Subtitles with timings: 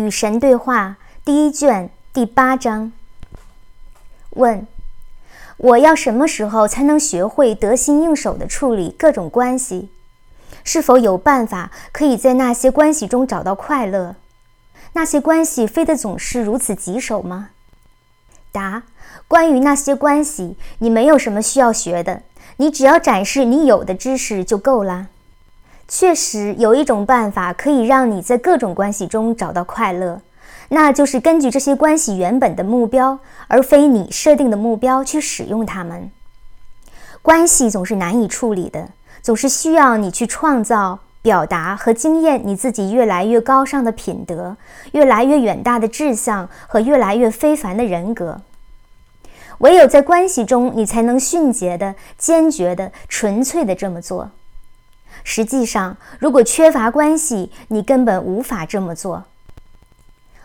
[0.00, 2.92] 与神对话第一卷第八章。
[4.30, 4.66] 问：
[5.58, 9.90] 我要什么时候才能学会得心应手地处理各种关系？
[10.64, 14.16] 是否有办法可以在那些关系中找到快乐？
[14.94, 17.50] 那些关系非得总是如此棘手吗？
[18.50, 18.84] 答：
[19.28, 22.22] 关于那些关系，你没有什么需要学的，
[22.56, 25.08] 你只要展示你有的知识就够啦。
[25.90, 30.20] 确实有一种办法可以让你在各种关系中找到快乐，
[30.68, 36.08] 那就是根据这些关系原本的目标，而非你设定的目标去使用它们。
[37.22, 44.56] 关系总是难以处理的，总是需要你去创造、表达和经验你自己越来越高尚的品德、
[44.92, 48.40] 越来越远大的志向和越来越非凡的人格。
[49.58, 54.30] 唯有在关系中，你才能迅捷的、坚决的、纯粹的这么做。
[55.24, 59.24] 实际上，如果缺乏关系，你根本无法这么做。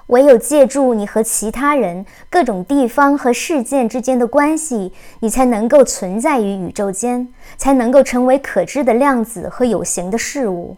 [0.07, 10.77] 唯有借助你和其他人、各种地方和事件之间的关系，你才能够存在于宇宙间，才能够成为可知的量子和有形的事物。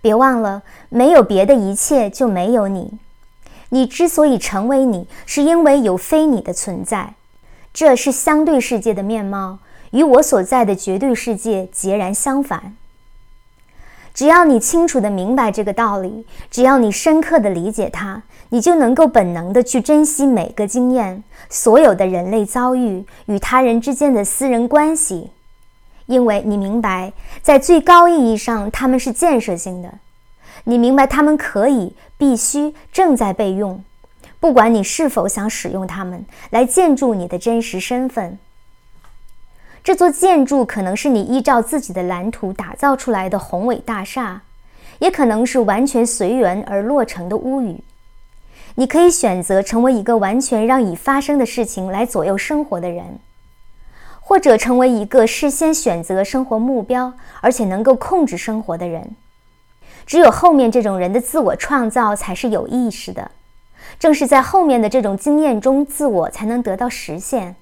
[0.00, 2.98] 别忘了，没有别的一切，就没有你。
[3.70, 7.14] 你之所以成为你，是因为有非你的存在。
[7.72, 9.58] 这是相对世界的面貌，
[9.90, 12.76] 与我所在的绝对世界截然相反。
[14.14, 25.30] 只要你清楚地明白这个道理，只要你深刻地理解它，你就能够本能地去珍惜每个经验、所有的人类遭遇与他人之间的私人关系，
[26.06, 29.94] 因为你明白，在最高意义上，他们是建设性的。
[30.64, 33.82] 你明白，他们可以、必须、正在被用，
[34.38, 38.38] 不管你是否想使用它们来建筑你的真实身份。
[39.84, 44.42] 这座建筑可能是你依照自己的蓝图打造出来的宏伟大厦，
[45.00, 47.82] 也可能是完全随缘而落成的屋宇。
[48.76, 53.18] 你可以选择成为一个完全让已发生的事情来左右生活的人，
[54.20, 59.16] 或者成为一个事先选择生活目标而且能够控制生活的人。
[60.06, 63.32] 只有后面这种人的自我创造才是有意识的，
[63.98, 67.56] 正是在后面的这种经验中，自我才能得到实现。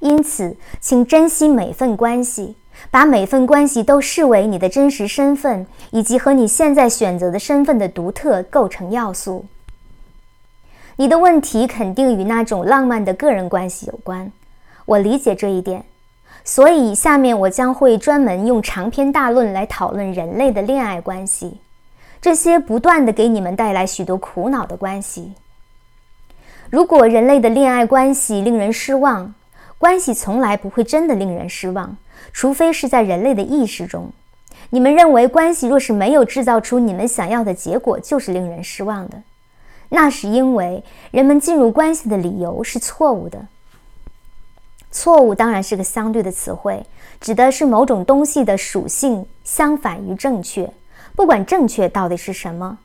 [0.00, 2.56] 因此，请珍惜每份关系，
[2.90, 9.44] 把每份关系都视为你的真实身份，以及和你现在选择的身份的独特构成要素。
[10.96, 14.30] 你的问题肯定与那种浪漫的个人关系有关，
[14.84, 15.84] 我理解这一点。
[16.42, 21.58] 所以，下面我将会专门用长篇大论来讨论人类的恋爱关系，
[22.20, 25.34] 这些不断的给你们带来许多苦恼的关系。
[26.70, 29.34] 如果人类的恋爱关系令人失望，
[29.80, 31.96] 关系从来不会真的令人失望，
[32.34, 34.10] 除非是在人类的意识中。
[34.68, 39.22] 你们认为关系若是没有制造出你们想要的结果，就是令人失望的。
[39.88, 43.46] 那是因为人们进入关系的理由是错误的。
[44.90, 46.84] 错误当然是个相对的词汇，
[47.18, 50.70] 指的是某种东西的属性相反于正确。
[51.16, 52.76] 不管正确到底是什么，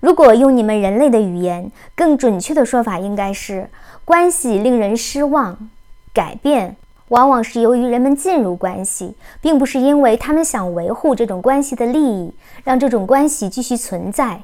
[0.00, 3.70] 如果用你们人类的语言，更准确的说法应该是：
[4.04, 5.70] 关系令人失望。
[6.16, 6.76] 改变
[7.08, 12.32] 往往是由于人们进入关系，并不是因为他们想维护这种关系的利益，
[12.64, 14.40] 让这种关系继续存在。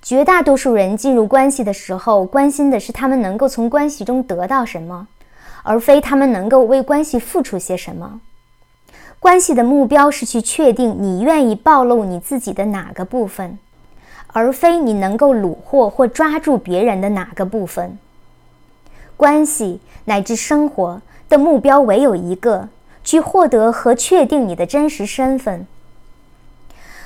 [0.00, 5.08] 绝大多数人进入关系的时候，关心的是他们能够从关系中得到什么，
[5.64, 8.20] 而非他们能够为关系付出些什么。
[9.18, 13.58] 关系的目标是去确定你愿意暴露你自己的哪个部分，
[14.28, 17.98] 而非你能够虏获或抓住别人的哪个部分。
[19.16, 22.68] 关系乃至生活的目标唯有一个：
[23.02, 25.66] 去获得和确定你的真实身份。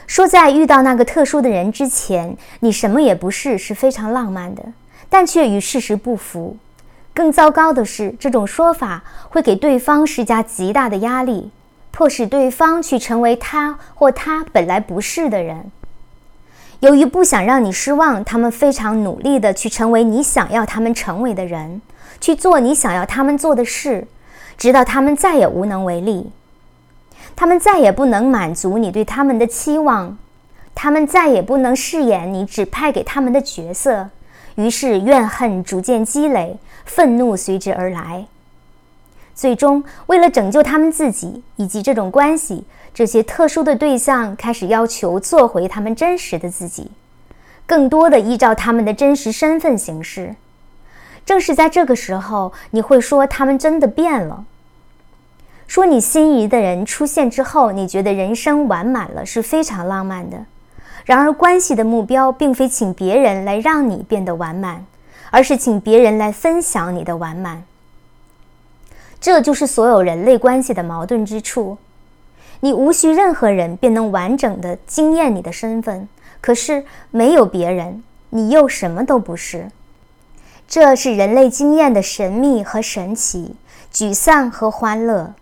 [0.07, 4.65] 说在遇到那个特殊的人之前，你什么也不是，是非常浪漫的，
[5.09, 6.57] 但却与事实不符。
[7.15, 11.51] 更糟糕的是，这种说法会给对方施加极大的压力，
[11.93, 15.71] 迫使对方去成为他或他本来不是的人。
[16.81, 21.81] 由于不想让你失望，他们非常努力地去成为你想要他们成为的人。
[22.21, 24.07] 去做你想要他们做的事，
[24.59, 26.31] 直到他们再也无能为力。
[27.35, 30.19] 他们再也不能满足你对他们的期望，
[30.75, 34.11] 他们再也不能饰演你指派给他们的角色。
[34.57, 38.27] 于是怨恨逐渐积累，愤怒随之而来。
[39.35, 46.91] 最终，为了拯救他们自己以及这种关系，这些特殊的对象开始要求做回他们真实的自己，
[47.65, 50.35] 更多的依照他们的真实身份行事。
[51.25, 54.45] 正是在这个时候，你会说他们真的变了。
[55.67, 60.45] 说你心仪的人出现之后，你觉得人生完满了，是非常浪漫的。
[61.05, 64.85] 然而，关系的目标并非请别人来让你变得完满，
[65.31, 67.63] 而是请别人来分享你的完满。
[69.21, 71.79] 这就是所有人类关系的矛盾之处。
[72.61, 76.09] 你无需任何人便能完整的经验你的身份，
[76.41, 79.71] 可是没有别人，你又什么都不是。
[80.71, 83.57] 这是人类经验的神秘和神奇，
[83.93, 85.35] 沮丧和欢乐。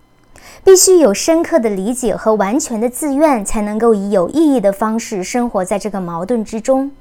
[0.64, 6.92] 必须有深刻的理解和完全的自愿，才能够以有意义的方式生活在这个矛盾之中。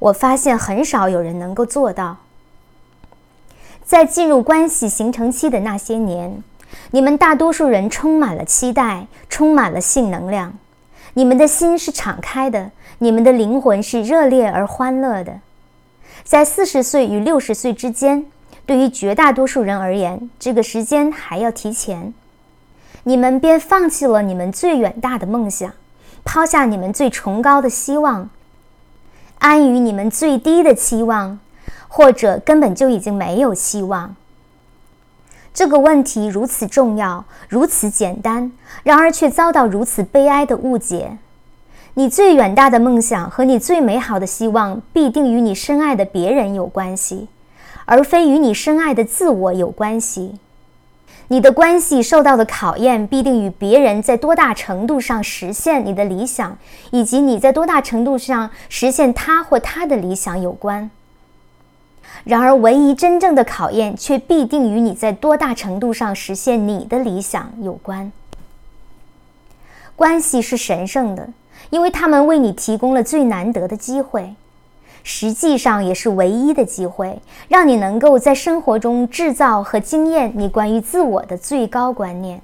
[0.00, 2.16] 我发现很少有人能够做到。
[3.84, 6.42] 在进入关系形成期的那些年，
[6.90, 10.54] 你们大多数人充满了期待，充满了性能量。
[11.14, 15.38] 你们的心是敞开的，你们的灵魂是热烈而欢乐的。
[16.30, 18.24] 在四十岁与六十岁之间，
[18.64, 22.14] 对于绝大多数人而言，这个时间还要提前。
[23.02, 25.72] 你们便放弃了你们最远大的梦想，
[26.22, 28.30] 抛下你们最崇高的希望，
[29.40, 31.40] 安于你们最低的期望，
[31.88, 34.14] 或者根本就已经没有希望。
[35.52, 38.52] 这个问题如此重要，如此简单，
[38.84, 41.18] 然而却遭到如此悲哀的误解。
[42.00, 47.28] 你最远大的梦想和你最美好的希望，必定与你深爱的别人有关系，
[47.84, 50.36] 而非与你深爱的自我有关系。
[51.28, 56.56] 你的关系受到的考验，必定与别人在多大程度上实现你的理想，
[56.90, 60.90] 以及你在多大程度上实现他或他的理想有关。
[62.24, 68.10] 然而，唯一真正的考验，却必定与你在多大程度上实现你的理想有关。
[69.94, 71.28] 关系是神圣的，
[71.70, 74.34] 因为他们为你提供了最难得的机会。
[75.02, 82.42] 实际上也是唯一的机会，让你能够在生活中制造和经验你关于自我的最高观念。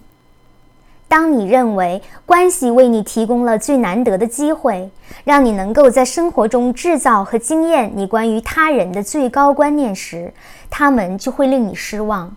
[1.07, 4.91] 当你认为关系为你提供了最难得的机会，
[5.25, 10.33] 让你能够在生活中制造和经验你关于他人的最高观念时，
[10.71, 12.35] 他们就会令你失望。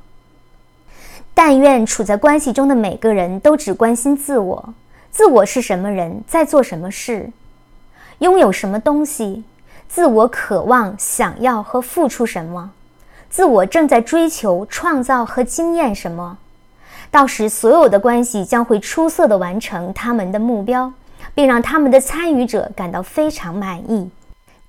[1.34, 4.74] 但愿处在关系中的每个人都只关心自我：
[5.12, 7.30] 自我是什么人，在做什么事，
[8.20, 9.44] 拥有什么东西。
[9.88, 12.72] 自我渴望、想要和付出什么？
[13.30, 16.38] 自我正在追求、创造和经验什么？
[17.10, 20.94] 到时，所有的关系将会出色地完成他们的目标，
[21.34, 24.10] 并让他们的参与者感到非常满意。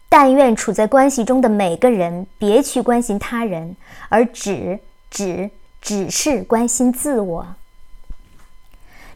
[0.08, 3.76] 但愿处在关系中的每个人别去关心他人，
[4.08, 4.78] 而只、
[5.10, 5.50] 只、
[5.80, 7.46] 只是关心自我。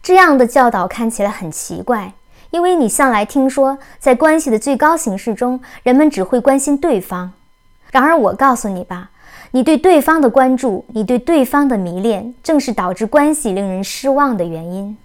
[0.05, 2.13] 这样的教导看起来很奇怪。
[2.51, 7.33] 因为你向来听说，在关系的最高形式中，人们只会关心对方。
[7.91, 9.11] 然而，我告诉你吧，
[9.53, 14.97] 你对对方的关注，你对对方的迷恋，正是导致关系令人失望的原因。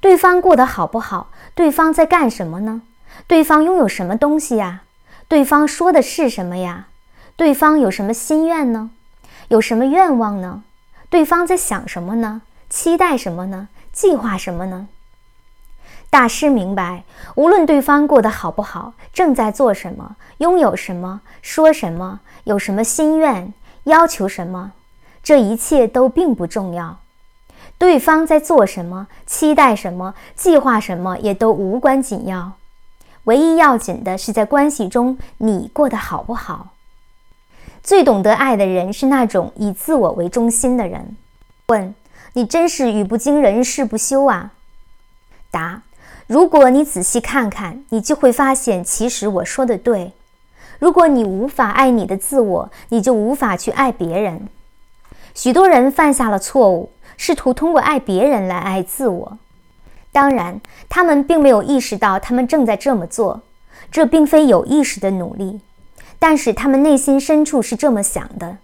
[0.00, 1.28] 对方过得好不好？
[1.54, 2.80] 对方在干什么呢？
[3.26, 4.82] 对方拥有什么东西呀？
[5.28, 6.88] 对方说的是什么呀？
[7.36, 8.90] 对方有什么心愿呢？
[9.48, 10.64] 有什么愿望呢？
[11.08, 12.42] 对方在想什么呢？
[12.68, 13.68] 期待什么呢？
[13.92, 14.88] 计划什么呢？
[16.10, 17.04] 大师明白，
[17.34, 23.52] 无论对方过得好不好，正在做什么，拥有什么，说什么，有什么心愿，
[23.84, 24.72] 要求什么，
[25.22, 26.98] 这一切都并不重要。
[27.78, 32.52] 对方在做什么，期待什么，计划什么，也都无关紧要。
[33.24, 36.68] 唯一要紧的是，在关系中你过得好不好。
[37.82, 41.16] 最懂得爱的人是那种以自我为中心的人。
[41.66, 41.94] 问：
[42.36, 44.52] 你真是语不惊人誓不休啊？
[45.50, 45.80] 答。
[46.26, 50.12] 如果你仔细看看，你就会发现，其实我说的对。
[50.78, 54.48] 如果你无法爱你的自我，你就无法去爱别人。
[55.34, 59.38] 许多人犯下了错误，试图通过爱别人来爱自我。
[60.12, 63.40] 当然，他们并没有意识到他们正在这么做，
[63.90, 65.60] 这并非有意识的努力，
[66.18, 68.58] 但是他们内心深处是这么想的。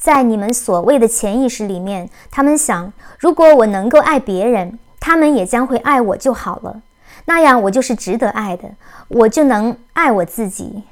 [0.00, 4.80] 在你们所谓的潜意识里面，他们想：如果我能够爱别人。
[5.02, 6.82] 他们也将会爱我就好了，
[7.24, 8.74] 那样我就是值得爱的，
[9.08, 10.82] 我就能爱我自己。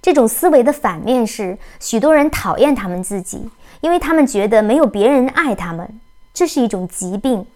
[0.00, 3.50] 这种思维的反面是，许多人讨厌他们自己，
[3.82, 6.00] 因为他们觉得没有别人爱他们，
[6.32, 7.46] 这是一种疾病。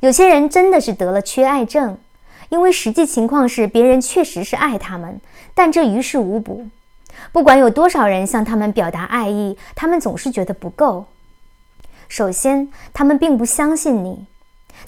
[0.00, 1.96] 有些人真的是得了缺爱症，
[2.50, 5.18] 因为实际情况是别人确实是爱他们，
[5.54, 6.66] 但这于事无补。
[7.32, 11.06] 不管有多少人向他们表达爱意，他们总是觉得不够。
[12.08, 14.26] 首先，他们并不相信你，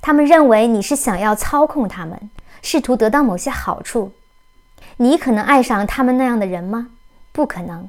[0.00, 2.30] 他们认为你是想要操控他们，
[2.62, 4.12] 试图得到某些好处。
[4.96, 6.88] 你可能爱上他们那样的人吗？
[7.32, 7.88] 不可能，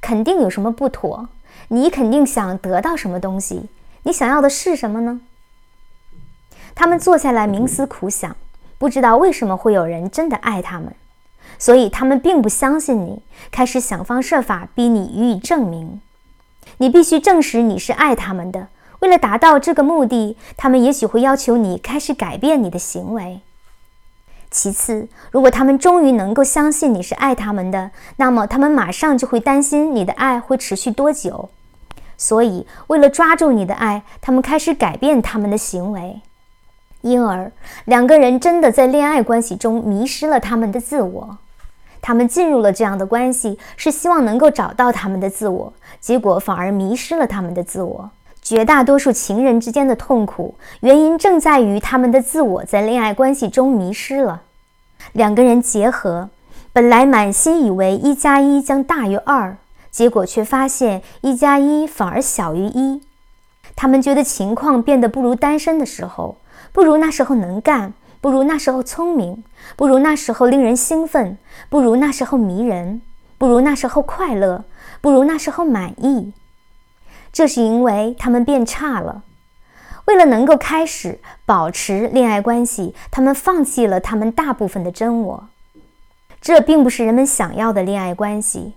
[0.00, 1.28] 肯定有什么不妥。
[1.68, 3.68] 你肯定想得到什么东西？
[4.02, 5.20] 你想要的是什么呢？
[6.74, 8.36] 他们坐下来冥思苦想，
[8.78, 10.92] 不知道为什么会有人真的爱他们，
[11.62, 16.00] 所以他们并不相信你，开始想方设法逼你予以证明。
[16.78, 18.66] 你必须证实你是爱他们的。
[18.98, 23.42] 为了达到这个目的，他们也许会要求你开始改变你的行为。
[24.50, 31.48] 其次，如果他们终于能够相信你是爱他们的，那么他们马上就会担心你的爱会持续多久。
[32.18, 36.22] 所以，为了抓住你的爱，他们开始改变他们的行为。
[37.02, 37.52] 因而，
[37.84, 41.38] 两个人真的在恋爱关系中迷失了他们的自我。
[42.02, 48.10] 他们进入了这样的关系，是希望能够找到他们的自我，结果反而迷失了他们的自我。
[48.42, 54.42] 绝大多数情人之间的痛苦，原因正在于他们的自我在恋爱关系中迷失了。
[55.12, 56.28] 两个人结合，
[56.72, 59.56] 本来满心以为一加一将大于二，
[59.92, 63.00] 结果却发现一加一反而小于一。
[63.76, 66.36] 他们觉得情况变得不如单身的时候，
[66.72, 69.42] 不如那时候能干，不如那时候聪明，
[69.74, 71.36] 不如那时候令人兴奋，
[71.68, 73.02] 不如那时候迷人，
[73.36, 74.64] 不如那时候快乐，
[75.00, 76.32] 不如那时候满意。
[77.32, 79.24] 这是因为他们变差了。
[80.04, 85.48] 为了能够开始保持恋爱关系，他们放弃了他们大部分的真我。
[86.40, 88.74] 这并不是人们想要的恋爱关系。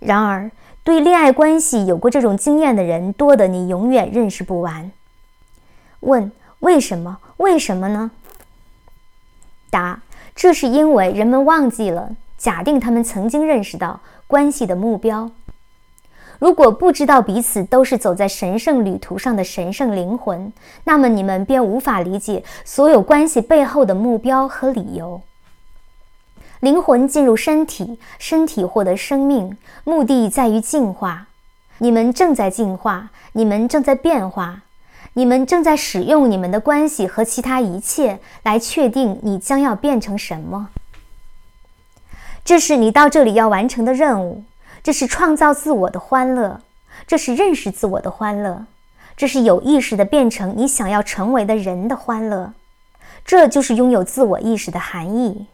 [0.00, 0.50] 然而，
[0.82, 4.90] 对恋爱关系有过这种经验的人多得你永远认识不完。
[6.00, 7.18] 问：为什么？
[7.36, 8.10] 为什么呢？
[9.70, 10.02] 答：
[10.34, 15.30] 这是因为人们忘记了假定他们曾经认识到关系的目标。
[16.38, 20.52] 如果不知道彼此都是走在神圣旅途上的神圣灵魂，
[20.84, 25.20] 那么你们便无法理解所有关系背后的目标和理由。
[26.60, 31.26] 灵魂进入身体，身体获得生命，目的在于进化。
[31.78, 34.62] 你们正在进化，你们正在变化，
[35.18, 40.68] 你们正在使用你们的关系和其他一切来确定你将要变成什么。
[42.44, 44.44] 这是你到这里要完成的任务。
[44.80, 46.60] 这是创造自我的欢乐，
[47.04, 48.66] 这是认识自我的欢乐，
[49.16, 52.52] 这是有意识的变成你想要成为的人的欢乐，
[53.24, 55.48] 这就是拥有自我意识的含义。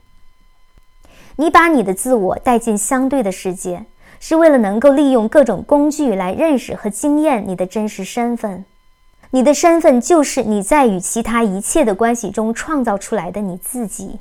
[1.37, 3.87] 你把你的自我带进相对的世界，
[4.21, 8.67] 是为了能够利用各种工具来认识和经验你的真实身份。
[9.35, 14.21] 你的身份就是你在与其他一切的关系中创造出来的你自己。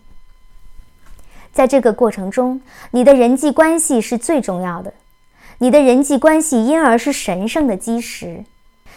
[1.51, 4.91] 在这个过程中，你的人际关系是最重要的。
[5.59, 8.43] 你的人际关系因而是神圣的基石，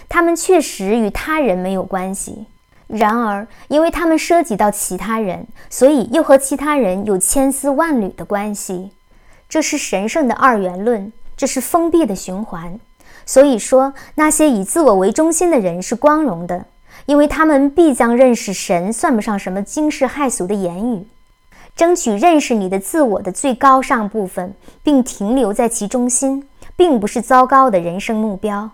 [0.09, 2.47] 他们确实与他人没有关系。
[2.87, 8.93] 然而，因为他们涉及到其他人，所以又和其他人有千丝万缕的关系。
[9.51, 12.81] 这是神圣的二元论，这是封闭的循环。
[13.27, 16.65] 所以说，那些以自我为中心的人是光荣的，
[17.05, 21.07] 因为他们必将认识神，算不上什么惊世骇俗的言语。
[21.75, 26.49] 争取认识你的自我的最高尚部分，并停留在其中心。
[26.79, 28.69] 并不是糟糕的人生目标，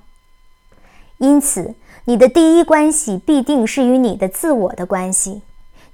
[1.19, 5.43] 因此，你的第一关系必定是与你的自我的关系。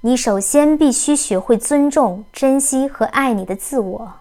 [0.01, 4.13] 你首先必须学会尊重、珍惜和爱你的自我。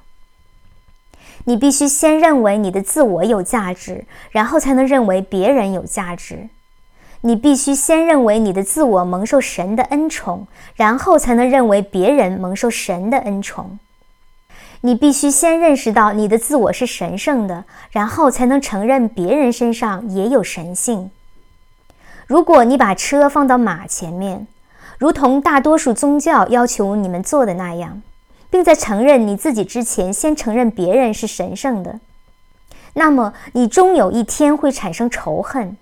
[1.48, 6.50] 你必须先认为你的自我有价值，然后才能认为别人有价值。
[7.22, 13.78] 你必须先认为你的自我蒙受神的恩宠，然后才能认为别人蒙受神的恩宠。
[14.82, 21.10] 你必须先认识到你的自我是神圣的，然后才能承认别人身上也有神性。
[22.26, 24.46] 如果你把车放到马前面，
[24.98, 28.02] 如同大多数宗教要求你们做的那样，
[28.50, 32.00] 并在承认你自己之前先承认别人是神圣的，
[32.94, 35.76] 那么你终有一天会产生仇恨。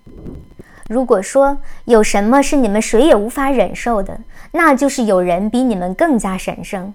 [0.87, 4.19] 如果说有什么是你们谁也无法忍受的，
[4.51, 6.93] 那就是有人比你们更加神圣。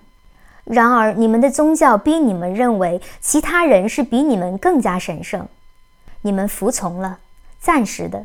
[0.64, 5.46] 然而，你们的宗教逼你们认为其他人是比你们更加神圣，
[6.22, 7.18] 你们服从了，
[7.58, 8.24] 暂时的。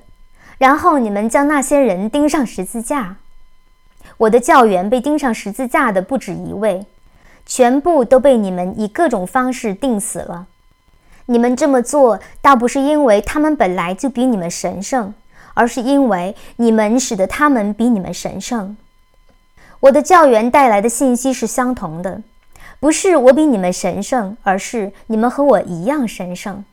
[0.58, 3.18] 然后你们将那些人钉上十字架。
[4.18, 6.86] 我的教员被钉上十字架的不止一位，
[7.48, 10.46] 全部都被你们以各种方式定死了。
[11.26, 15.16] 你们这么做，倒不是因为他们本来就比你们神圣，
[15.56, 18.78] 而是因为你们使得他们比你们神圣。
[19.80, 22.22] 我的教员带来的信息是相同的，
[22.80, 26.64] 不是我比你们神圣，而是你们和我一样神圣。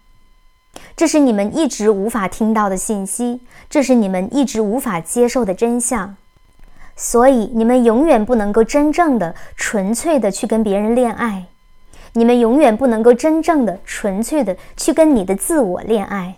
[0.96, 3.40] 这是你们一直无法听到的信息，
[3.70, 6.16] 这是你们一直无法接受的真相。
[6.96, 11.46] 所以，你们永远不能够真正的、纯粹的去跟别人恋爱，
[12.12, 16.36] 你们永远不能够真正的、纯粹的去跟你的自我恋爱。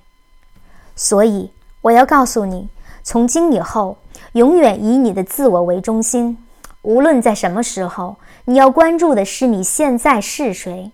[0.94, 2.68] 所以，我要告诉你，
[3.02, 3.98] 从今以后，
[4.32, 6.38] 永远以你的自我为中心。
[6.82, 10.92] 无论在什么时候，你要关注的是你现在是谁，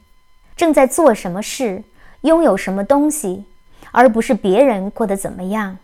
[0.56, 1.84] 正在做什么事，
[2.22, 3.44] 拥有什么东西，
[3.92, 5.78] 而不是别人过得怎么样，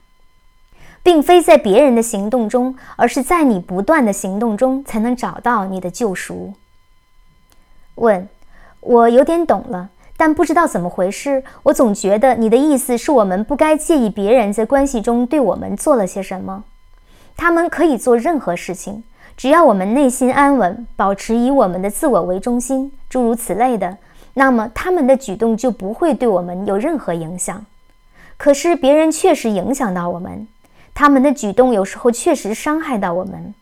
[1.09, 6.53] 并非在别人的行动中，而是在你不断的行动中才能找到你的救赎。
[7.95, 8.29] 问，
[8.81, 9.89] 我有点懂了，
[10.19, 11.43] 但不知道怎么回事。
[11.63, 16.65] 我总觉得你的意思是我们不该介意别人在关系中对我们做了些什么，
[17.39, 19.03] 他们可以做任何事情。
[19.35, 23.97] 只要我们内心安稳，保持以我们的自我为中心，诸如此类的，
[24.35, 27.65] 那么他们的举动就不会对我们有任何影响。
[28.37, 30.47] 可是别人确实影响到我们，
[30.99, 33.55] 他们的举动有时候确实伤害到我们。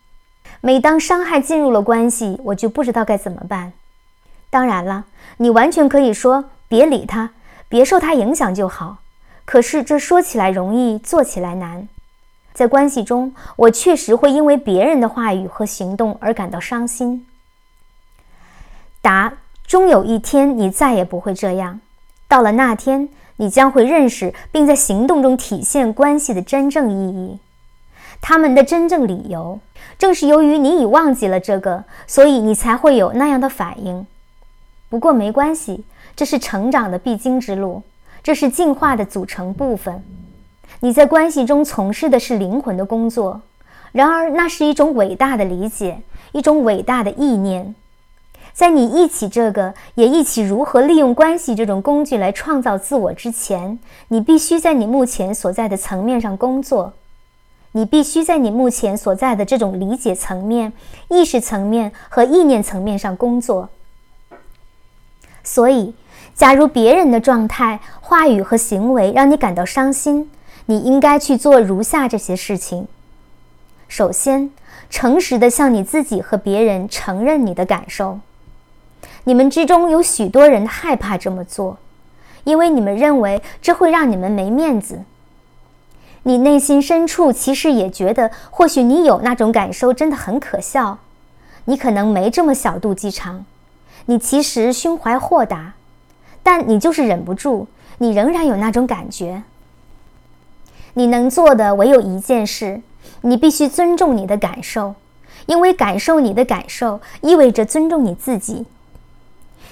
[0.62, 3.74] 每当伤害进入了关系，我就不知道该怎么办。
[4.48, 5.04] 当然了，
[5.36, 7.32] 你完全可以说别理他，
[7.68, 8.96] 别受他影响就好。
[9.44, 11.86] 可是这说起来容易，做起来难。
[12.54, 17.26] 在关系中，我确实会因为别人的话语和行动而感到伤心。
[19.02, 19.34] 答：
[19.66, 21.80] 终有一天，你再也不会这样。
[22.26, 27.38] 到了那天，你将会认识，并在行动中体现关系的真正意义，
[28.20, 29.58] 他们的真正理由。
[29.98, 34.06] 正是由于你已忘记了这个，所以你才会有那样的反应。
[34.88, 37.82] 不过没关系，这是成长的必经之路，
[38.22, 40.02] 这是进化的组成部分。
[40.80, 43.40] 你在关系中从事的是灵魂的工作，
[43.92, 46.00] 然而那是一种伟大的理解，
[46.32, 47.74] 一种伟大的意念。
[48.56, 56.94] 在你忆起这个，也忆起如何利用关系这种工具来创造自我之前，你必须在你目前所在的层面上工作。
[57.72, 60.72] 你必须在你目前所在的这种理解层面、
[61.10, 63.68] 意识层面和意念层面上工作。
[65.44, 65.94] 所以，
[66.34, 70.30] 假如别人的状态、话语和行为让你感到伤心，
[70.64, 72.88] 你应该去做如下这些事情：
[73.86, 74.50] 首先，
[74.88, 78.20] 诚实的向你自己和别人承认你的感受。
[79.28, 81.78] 你们之中有许多人害怕这么做，
[82.44, 85.02] 因为你们认为这会让你们没面子。
[86.22, 90.98] 你内心深处其实也觉得，或许你有那种感受真的很可笑。
[91.64, 93.44] 你可能没这么小肚鸡肠，
[94.04, 95.74] 你其实胸怀豁达，
[96.44, 97.66] 但你就是忍不住，
[97.98, 99.42] 你仍然有那种感觉。
[100.94, 102.80] 你能做的唯有一件事，
[103.22, 104.94] 你必须尊重你的感受，
[105.46, 108.64] 因为感受你的感受意味着尊重你自己。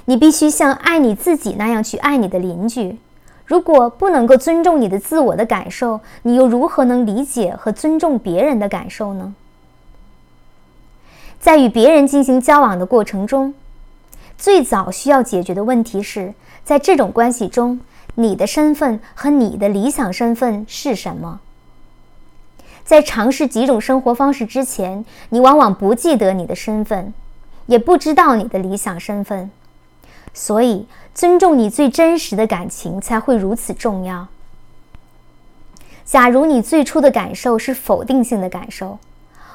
[0.06, 2.98] 你必须像爱你自己那样去爱你的邻居。
[3.46, 9.34] 如果不能够尊重你的自我的感受，你又如何能理解和尊重别人的感受呢？
[11.40, 13.54] 在与别人进行交往的过程中，
[14.38, 16.32] 最早需要解决的问题是
[16.64, 17.80] 在这种关系中。
[18.16, 21.40] 你的身份和你的理想身份是什么？
[22.84, 27.12] 在尝试几种生活方式之前，你往往不记得你的身份，
[27.66, 29.50] 也不知道你的理想身份。
[30.35, 34.27] 所以，尊重你最真实的感情才会如此重要。
[36.05, 38.99] 假如你最初的感受是否定性的感受，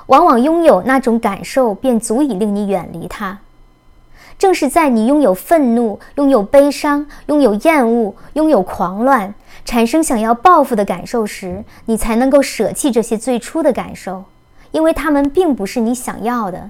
[0.07, 3.39] 往往拥有那种感受便足以令你远离它。
[4.39, 14.23] 正是在你拥有愤怒、拥有悲伤、拥有厌恶、拥有狂乱，产生想要报复的感受时，你才能够舍弃这些最初的感受，
[14.71, 16.69] 因为它们并不是你想要的。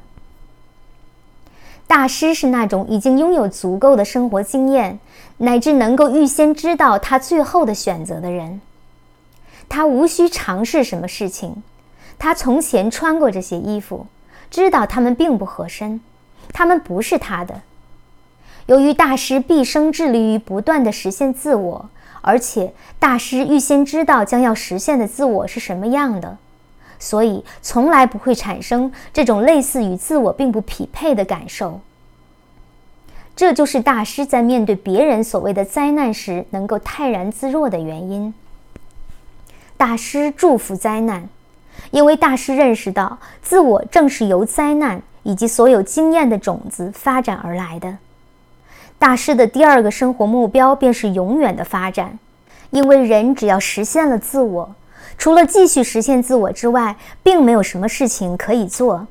[1.89, 4.99] 大师是那种已经拥有足够的生活经验，
[5.38, 8.62] 乃至能够预先知道他最后的选择的人。
[9.67, 11.63] 他无需尝试什么事情，
[12.19, 14.06] 他从前穿过这些衣服，
[14.52, 15.99] 知道他们并不合身。
[16.54, 17.62] 他们不是他的。
[18.67, 21.89] 由于大师毕生致力于不断的实现自我，
[22.21, 26.38] 而且大师预先知道将要实现的自我是什么样的，
[26.99, 31.79] 所以从来不会产生这种类似与自我并不匹配的感受。
[33.35, 38.33] 这就是大师在面对别人所谓的灾难时能够泰然自若的原因。
[39.77, 41.27] 大师祝福灾难，
[41.89, 45.01] 因为大师认识到自我正是由灾难。
[45.23, 47.97] 以及所有经验的种子发展而来的。
[48.97, 52.17] 大师的第二个生活目标便是永远的发展，
[52.71, 54.73] 因为人只要实现了自我，
[55.19, 59.05] 除了继续实现自我之外，并没有什么事情可以做。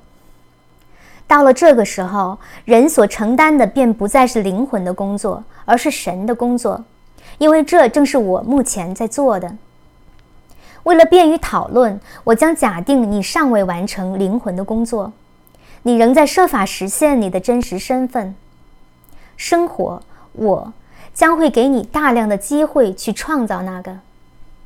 [1.26, 6.82] 到了这个时候，人所承担的便不再是灵魂的工作，而是神的工作，
[7.36, 9.54] 因为这正是我目前在做的。
[10.84, 15.12] 为了便于讨论，我将假定你尚未完成灵魂的工作。
[15.82, 18.34] 你仍在设法实现你的真实身份。
[19.36, 20.72] 生活，我
[21.12, 23.98] 将会给你大量的机会去创造那个。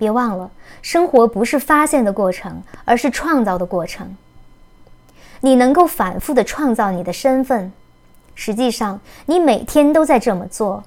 [0.02, 0.50] 别忘了，
[0.82, 4.16] 生活不是发现的过程，而是创造的过程。
[5.42, 7.72] 你能够反复的创造你的身份。
[8.34, 10.82] 实际上，你每天都在这么做。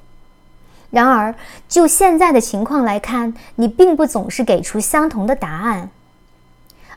[0.92, 1.34] 然而，
[1.70, 5.90] 就现在的情况来看，你并不总是给出相同的答案，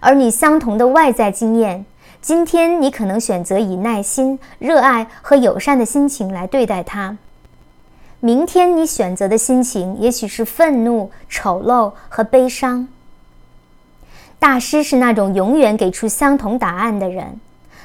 [0.01, 1.87] 而你相同的外在经验。
[2.21, 7.17] 今天你可能选择以耐心、热爱和友善的心情来对待它。
[8.21, 12.89] 明天你选择的心情也许是愤怒、丑陋和悲伤。
[14.41, 17.41] 大师是那种永远给出相同答案的人，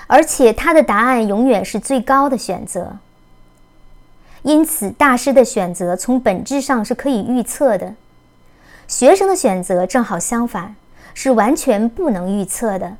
[0.07, 2.97] 而且他的答案永远是最高的选择。
[4.41, 7.93] 因此，大师的选择从本质上是可以预测的。
[8.87, 10.75] 学生的选择正好相反，
[11.13, 12.97] 是完全不能预测的。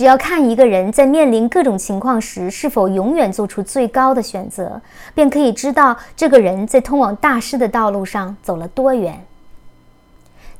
[0.00, 4.80] 只要看一个人在面临各种情况时是否永远做出最高的选择，
[5.12, 9.22] 便可以知道这个人在通往大师的道路上走了多远。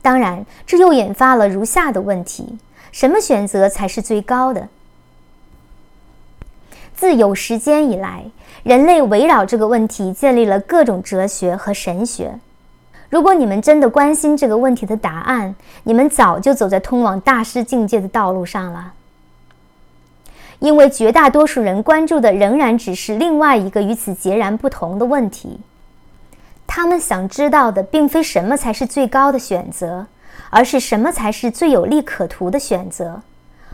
[0.03, 2.59] 当然，这又引发了如下的问题：
[2.93, 4.69] 什么选择才是最高的？
[6.95, 8.25] 自有时间以来，
[8.63, 12.39] 人类围绕这个问题建立了各种哲学和神学。
[13.09, 18.93] 如果你们真的关心这个问题的答案，你们早就走在通往大师境界的道路上了。
[20.61, 25.59] 因为绝大多数人关注的仍然只是另外一个与此截然不同的问题，
[26.67, 30.07] 他们想知道的并非什么才是最高的选择，
[30.51, 33.23] 而是什么才是最有利可图的选择，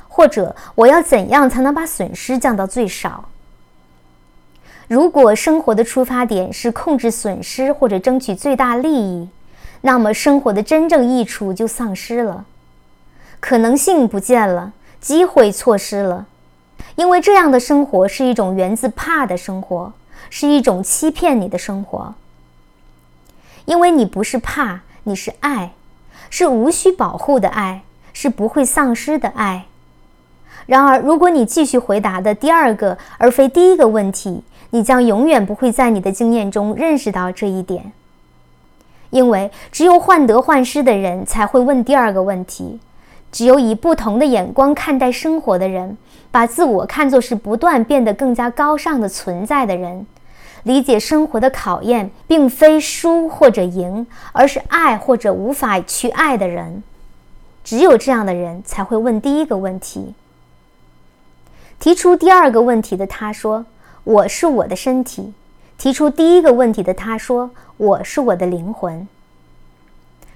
[0.09, 3.29] 或者我要怎样才能把损失降到最少。
[4.87, 9.29] 如果生活的出发点是控制损失或者争取最大利益，
[9.81, 12.45] 那么生活的真正益处就丧失了，
[13.41, 16.27] 可能性不见了，机会错失了。
[16.97, 19.93] 因为这样的生活是一种源自怕的生活，
[20.29, 22.15] 是一种欺骗你的生活。
[23.67, 25.73] 因为你不是怕，你是爱，
[26.31, 27.83] 是无需保护的爱，
[28.13, 29.67] 是不会丧失的爱。
[30.65, 37.93] 然而，如果你继续回答的第二个而非第一个问题，你将永远不会在你的经验中认识到这一点。
[39.11, 42.81] 因为只有患得患失的人才会问第二个问题。
[43.33, 45.99] 只有以不同的眼光看待生活的人，
[46.31, 50.07] 把自我看作是不断变得更加高尚的存在的人，
[50.65, 56.83] 理解生活的考验并非输或者赢，而是爱或者无法去爱的人，
[57.65, 60.15] 只有这样的人才会问第一个问题。
[61.79, 63.67] 提出第二个问题的他说
[64.05, 65.33] ：“我是我的身体。”
[65.79, 69.07] 提出第一个问题的他说：“我是我的灵魂。”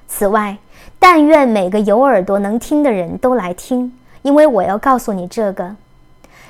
[0.08, 0.56] 此外。
[0.98, 5.76] 但愿每个有耳朵能听的人都来听，因为我要告诉你这个：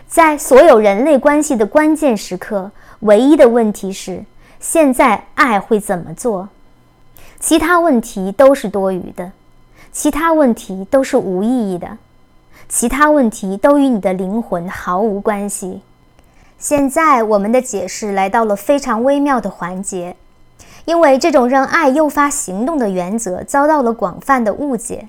[0.08, 4.24] 在所有人类关系的关键时刻，唯一的问题是：
[4.58, 6.48] 现在爱会怎么做？
[7.38, 9.32] 其他问题都是多余的，
[9.92, 11.98] 其他问题都是无意义的，
[12.68, 15.80] 其他问题都与你的灵魂毫无关系。
[16.58, 20.16] 现在，我们的解释来到了非常微妙的环节。
[20.86, 25.06] 因为这种让爱诱发行动的原则遭到了广泛的误解，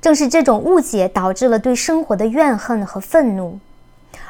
[0.00, 3.58] 正是这种误解导致了对生活的怨恨和愤怒，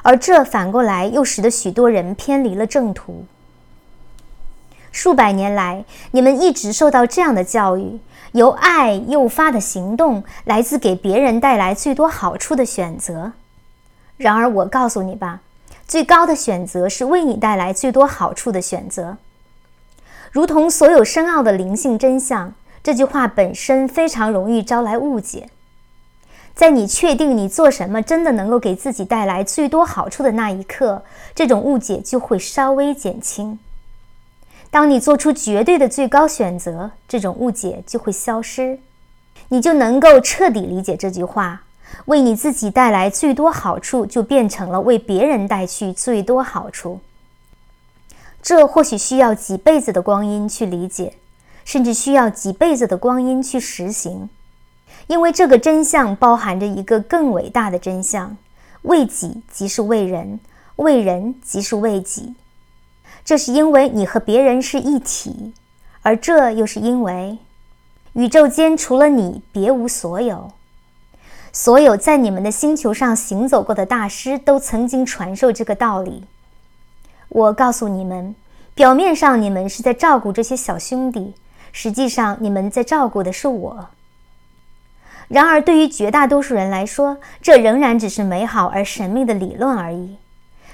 [0.02, 3.24] 而这反过来又使得许多人偏离了正途。
[4.90, 8.00] 数百年来，你们一直受到这样的教育：
[8.32, 13.32] 由爱诱发的行动来自给别人带来最多好处的选择。
[14.16, 15.42] 然而，我告诉你吧，
[15.86, 19.18] 最高的选择是为你带来最多好处的选择。
[20.32, 22.52] 如同所有深奥的灵性真相，
[22.82, 25.48] 这句话本身非常容易招来误解。
[26.54, 31.02] 在你确定你做什么真的能够给自己带来最多好处的那一刻，
[31.34, 33.58] 这种误解就会稍微减轻。
[34.70, 38.78] 当你做出绝对的最高选择，这种误解就会消失，
[39.48, 41.62] 你就能够彻底理解这句话：
[42.04, 47.00] 为你自己带来最多好处，就变成了为别人带去最多好处。
[48.42, 51.14] 这或许需要几辈子的光阴去理解，
[51.64, 54.30] 甚至需要几辈子的光阴去实行，
[55.10, 58.36] 因为这个真相包含着一个更伟大的真相：
[58.82, 60.38] 为己即是为人，
[60.76, 62.36] 为人即是为己。
[63.24, 65.52] 这是因为你和别人是一体，
[66.02, 67.38] 而这又是因为
[68.12, 70.52] 宇宙间除了你别无所有。
[71.52, 76.22] 所有在你们的星球上行走过的大师都曾经传授这个道理。
[77.28, 78.36] 我告诉你们，
[78.76, 81.34] 表面上你们是在照顾这些小兄弟，
[81.72, 83.88] 实际上你们在照顾的是我。
[85.30, 90.16] 然而，对于绝大多数人来说，这仍然只是美好而神秘的理论而已，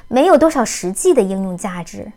[0.08, 2.10] 没有多少实际的应用价值。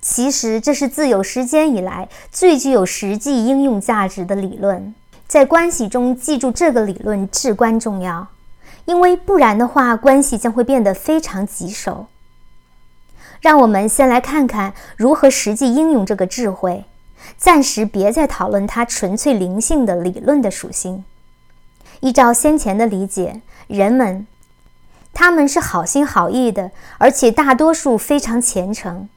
[0.00, 4.94] 其实，这是自有时间以来最具有实际应用价值的理论。
[5.26, 8.28] 在关系中，记住这个理论至关重要，
[8.84, 12.06] 因为不然的话，关系将会变得非常棘手。
[13.40, 16.84] 让我们先来看看如何实际应用这个智慧，
[17.36, 21.04] 暂时别再讨论它纯粹灵性的理论的属性。
[22.00, 24.26] 依照先前的理解，人们
[25.12, 29.08] 他们是好心好意的，而且大多数非常虔诚，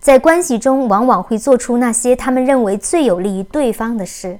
[0.00, 4.38] 在关系中往往会做出那些他们认为最有利于对方的事。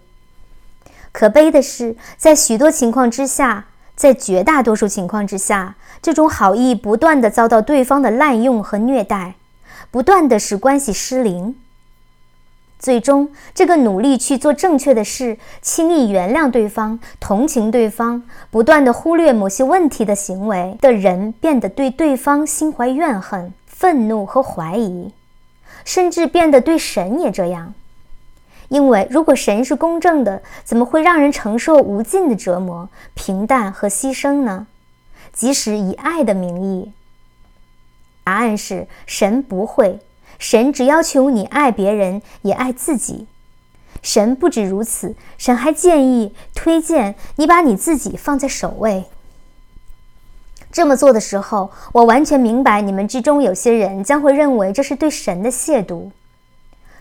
[1.13, 9.37] 可悲的是，在许多情况之下，在绝大多数情况之下，这种好意不断的遭到对方的滥用和虐待，
[9.91, 11.57] 不断的使关系失灵。
[12.79, 25.13] 最终，这个努力去做正确的事、轻易原谅对方、同情对方、不断的忽略某些问题的行为的人，变得对对方心怀怨恨、愤怒和怀疑，
[25.85, 27.75] 甚至变得对神也这样。
[28.69, 34.67] 因为如果神是公正的，怎么会让人承受无尽的折磨、平淡和牺牲呢？
[35.33, 36.93] 即使以爱的名义，
[38.25, 39.99] 答案是神不会。
[40.39, 43.27] 神只要求你爱别人，也爱自己。
[44.03, 49.07] 神不止如此，神还建议、推荐你把你自己放在首位。
[50.71, 56.11] 这么做的时候，我完全明白你们之中有些人将会认为这是对神的亵渎。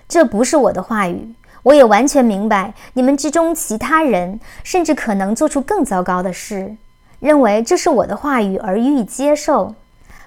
[0.07, 1.33] 这不是我的话语。
[1.63, 6.77] 我也完全明白，你们之中其他人甚至可能做出更糟糕的事，
[7.19, 9.73] 认为这是我的话语而予以接受，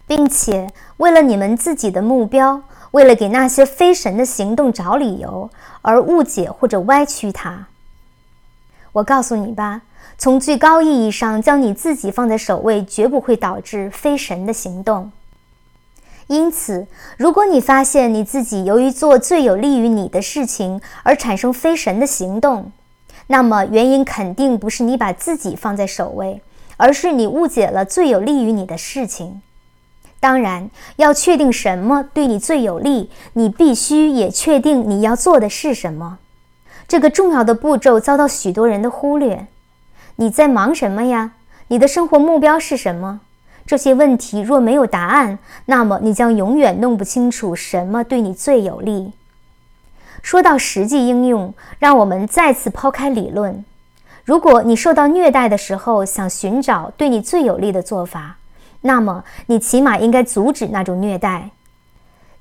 [0.05, 0.66] 并且
[0.97, 2.61] 为了你们自己的目标，
[2.92, 5.51] 为了给那些非神的行动找理由
[5.83, 7.66] 而误解或者歪曲它。
[8.92, 9.83] 我告诉你吧，
[10.16, 15.12] 从最高意义上将你自己放在首位，绝不会导致非神的行动。
[16.27, 22.70] 因此，如果你发现你自己由于做最有利于你的事情而产生非神的行动，
[23.29, 26.42] 那么原因肯定不是你把自己放在首位，
[26.77, 29.40] 而是你误解了最有利于你的事情。
[30.20, 36.18] 当然，要确定什么对你最有利，你必须也确定你要做的是什么。
[36.88, 39.46] 这个重要的步骤遭到许多人的忽略。
[40.16, 41.33] 你在忙什么呀？
[41.68, 43.20] 你的生活目标是什么？
[43.66, 49.12] 这些问题若没有答案，那么你将永远弄不清楚什么对你最有利。
[50.22, 53.64] 说到实际应用，让我们再次抛开理论。
[54.24, 58.38] 如果你受到虐待的时候想寻找对你最有利的做法，
[58.83, 61.51] 那么你起码应该阻止那种虐待。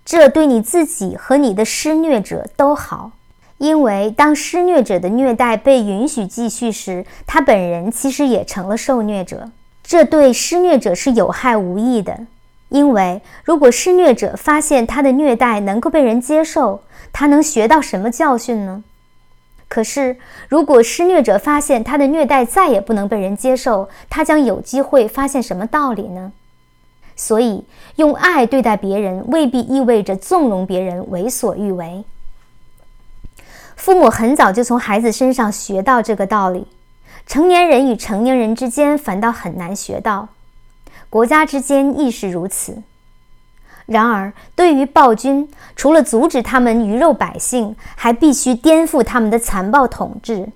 [0.06, 3.12] 这对你自己和你的施虐者都好，
[3.58, 9.50] 因为当施虐者的虐待被允许继续时，他本人其实也成了受虐者。
[9.84, 12.28] 这对施虐者是有害无益的，
[12.70, 18.84] 因为如果施虐者发现他的虐待能够被人接受，他能学到什么教训呢？
[19.68, 26.32] 可是，如果施虐者发现他的虐待再也不能被人接受，他将有机会发现什么道理呢？
[27.16, 27.66] 所以，
[27.98, 32.06] 用爱对待别人未必意味着纵容别人为所欲为。
[33.76, 36.68] 父母很早就从孩子身上学到这个道理。
[37.26, 40.30] 成年人与成年人之间反倒很难学到，
[41.10, 42.82] 国家之间亦是如此。
[43.88, 50.50] 然而，对于暴君，除了阻止他们鱼肉百姓，还必须颠覆他们的残暴统治。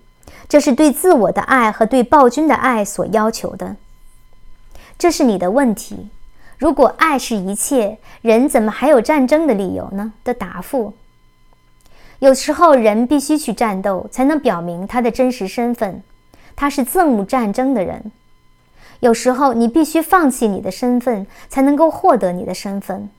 [0.50, 3.78] 这是对自我的爱和对暴君的爱所要求的。
[5.00, 6.10] 这是你的问题。
[6.58, 10.12] 如果爱是一切，人怎么还有战争的理由呢？
[10.26, 10.94] 的答复。
[12.20, 16.04] 有时候，人必须去战斗，才能表明他的真实身份。
[16.56, 18.12] 他是憎恶战争的人。
[19.00, 23.10] 有时候你必须放弃你的身份，才能够获得你的身份。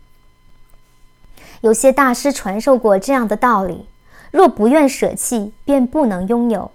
[1.62, 3.87] 有些大师传授过这样的道理：
[4.31, 6.70] 若不愿舍弃，便不能拥有。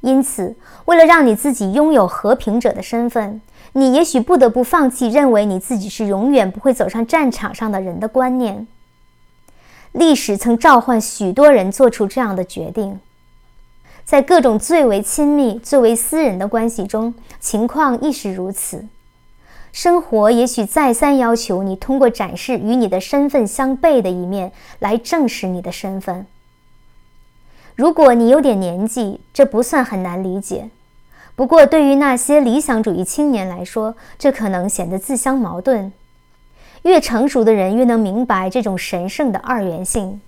[0.00, 3.40] 因此，为了让你自己拥有和平者的身份，
[3.72, 8.66] 你也许不得不放弃认为你自己是永远不会走上战场上的人的观念。
[9.92, 13.00] 历史曾召唤许多人做出这样的决定。
[14.04, 18.86] 在各种最为亲密、最为私人的关系中，情况亦是如此。
[19.72, 26.26] 生活也许再三要求你通过展示与你的身份相悖的一面来证实你的身份。
[27.76, 30.70] 如果你有点年纪，这不算很难理解。
[31.36, 35.92] 不过，对于那些理想主义青年来说，这可能显得自相矛盾。
[36.82, 40.20] 越成熟的人越能明白这种神圣的二元性。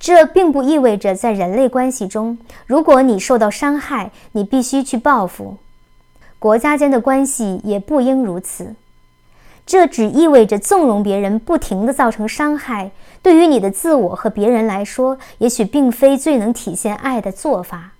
[0.00, 5.56] 这并不意味着在人类关系中，如果你受到伤害，你必须去报复。
[6.44, 8.74] 国家间的关系也不应如此。
[9.64, 12.90] 这只意味着纵容别人不停地造成伤害，
[13.22, 17.92] 对于你的自我和别人来说，也许并非最能体现爱的做法。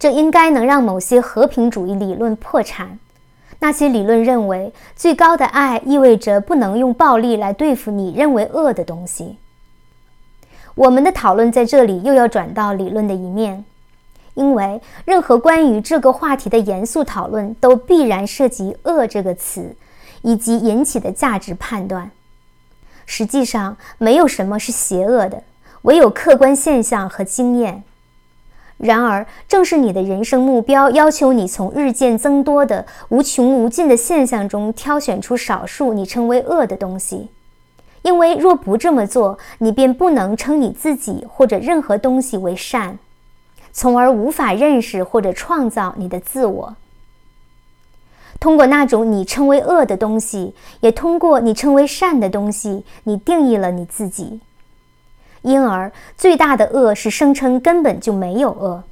[0.00, 2.98] 这应该能让某些和平主义理论破产。
[3.60, 9.36] 那些理论认为，最高的爱意味着不能用暴力来对付你认为恶的东西。
[10.74, 13.64] 我们的讨论在这里又要转到理论的一面，
[14.34, 19.74] 因为任何关于这个话题的严肃讨论都必然涉及“恶”这个词
[20.22, 22.10] 以及引起的价值判断。
[23.06, 25.42] 实际上，没有什么是邪恶的，
[25.82, 27.84] 唯有客观现象和经验。
[28.76, 37.28] 然而，正是你的人生目标要求你从日渐增多的无穷无尽的现象中挑选出少数你称为恶的东西，
[38.02, 42.98] 因为若不这么做，你便不能称你自己或者任何东西为善，
[43.74, 46.76] 从而无法认识或者创造你的自我。
[48.40, 54.40] 通过那种你称为恶的东西，也通过你称为善的东西，你定义了你自己。
[55.42, 58.84] 因而，最大的恶是声称根本就没有恶。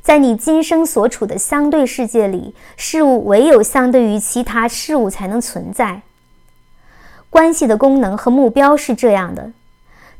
[0.00, 6.02] 在你今生所处的相对世界里，事物唯有相对于其他事物才能存在。
[7.30, 9.52] 关系的功能和目标是这样的：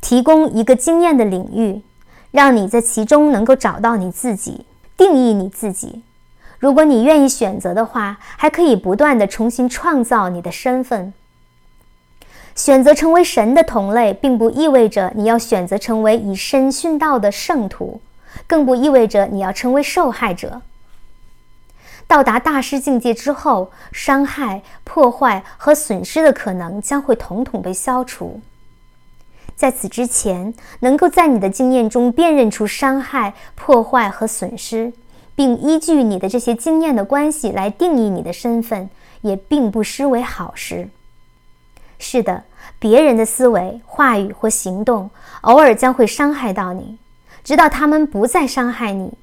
[0.00, 1.82] 提供一个经验的领域，
[2.30, 6.02] 让你在其中能够找到你自己，定义你自己。
[6.58, 11.12] 如果你愿意选择的话，还可以不断的重新创造你的身份。
[12.54, 18.00] 选择成为神的同类，并不意味着你要选择成为以身殉道的圣徒，
[18.48, 20.62] 更不意味着你要成为受害者。
[22.08, 28.40] 到达大师境界之后，伤害、破坏和损失的可能将会统统被消除。
[29.58, 34.92] 在此之前，能够在你的经验中辨认出伤害、破坏和损失，
[35.34, 38.88] 并依据你的这些经验的关系来定义你的身份，
[39.22, 40.88] 也并不失为好事。
[41.98, 42.44] 是的，
[42.78, 46.96] 别人的思维、话语或行动偶尔将会伤害到你，
[47.42, 49.14] 直到他们不再伤害你。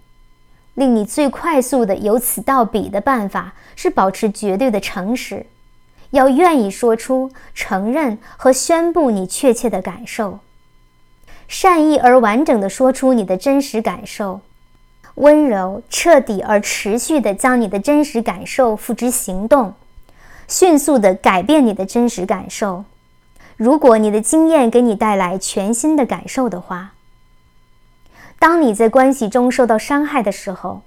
[0.73, 5.45] 令你最快速的由此到彼的办法是保持绝对的诚实，
[6.11, 10.39] 要愿意说出、承认和宣布你确切的感受，
[11.47, 14.41] 善意而完整的说出你的真实感受，
[15.15, 19.73] 温柔、彻底而持续的将你的真实感受付之行动。
[20.47, 22.85] 迅速地改变你的真实感受。
[23.57, 26.91] 如果你的经验给你带来全新的感受的话，
[28.37, 30.81] 当你在关系中受到伤害的时候，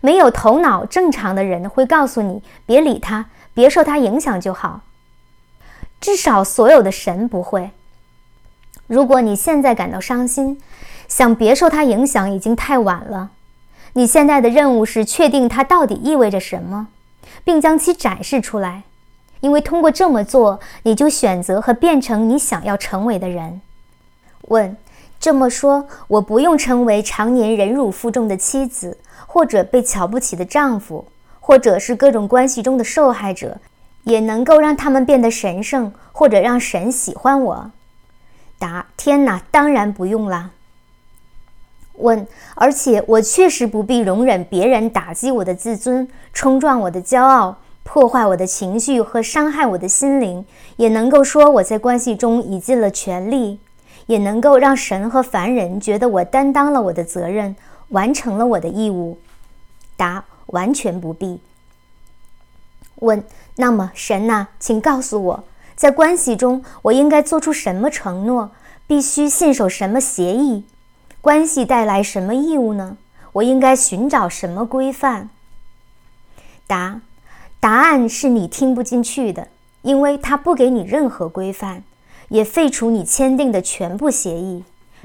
[0.00, 4.82] 没有头脑正常的人会告诉你：“别理他，别受他影响就好。”
[6.00, 7.70] 至少所有的神不会。
[8.86, 10.60] 如果你现在感到伤心，
[11.06, 13.30] 想别受他影响已经太晚了。
[13.92, 16.88] 你现在的任务是确定它到底意味着什么，
[17.44, 18.84] 并将其展示出来。
[19.40, 23.60] 因为通过这么做，你就选择和变成你想要成为的人。
[24.48, 24.76] 问：
[25.18, 31.06] 这么说，我不用成为常年忍辱负重的妻子，或者被瞧不起的丈夫，
[31.50, 33.58] 或者是各种关系中的受害者，
[34.04, 37.72] 也能够让他们变得神圣，或者让神喜欢我？
[38.56, 40.50] 答：天哪，当然不用啦。
[41.94, 47.56] 问：而且我确实不必容忍别人打击我的自尊，冲撞我的骄傲。
[47.82, 53.58] 破坏我的情绪和伤害我的心灵，也能够说我在关系中已尽了全力，
[54.06, 57.56] 也能够让神和凡人觉得我担当了我的责任，
[57.88, 59.18] 完成了我的义务。
[59.96, 61.40] 答：完全不必。
[62.96, 63.24] 问：
[63.56, 68.50] 那么神呐，请告诉我，在关系中我应该做出什么承诺？
[68.86, 70.64] 必须信守什么协议？
[71.20, 72.96] 关系带来什么义务呢？
[73.32, 75.30] 我应该寻找什么规范？
[76.66, 77.00] 答。
[77.62, 79.48] 答案是你听不进去的，
[79.82, 81.84] 因为他不给你任何规范，
[82.30, 84.64] 也废除你签订的全部协议。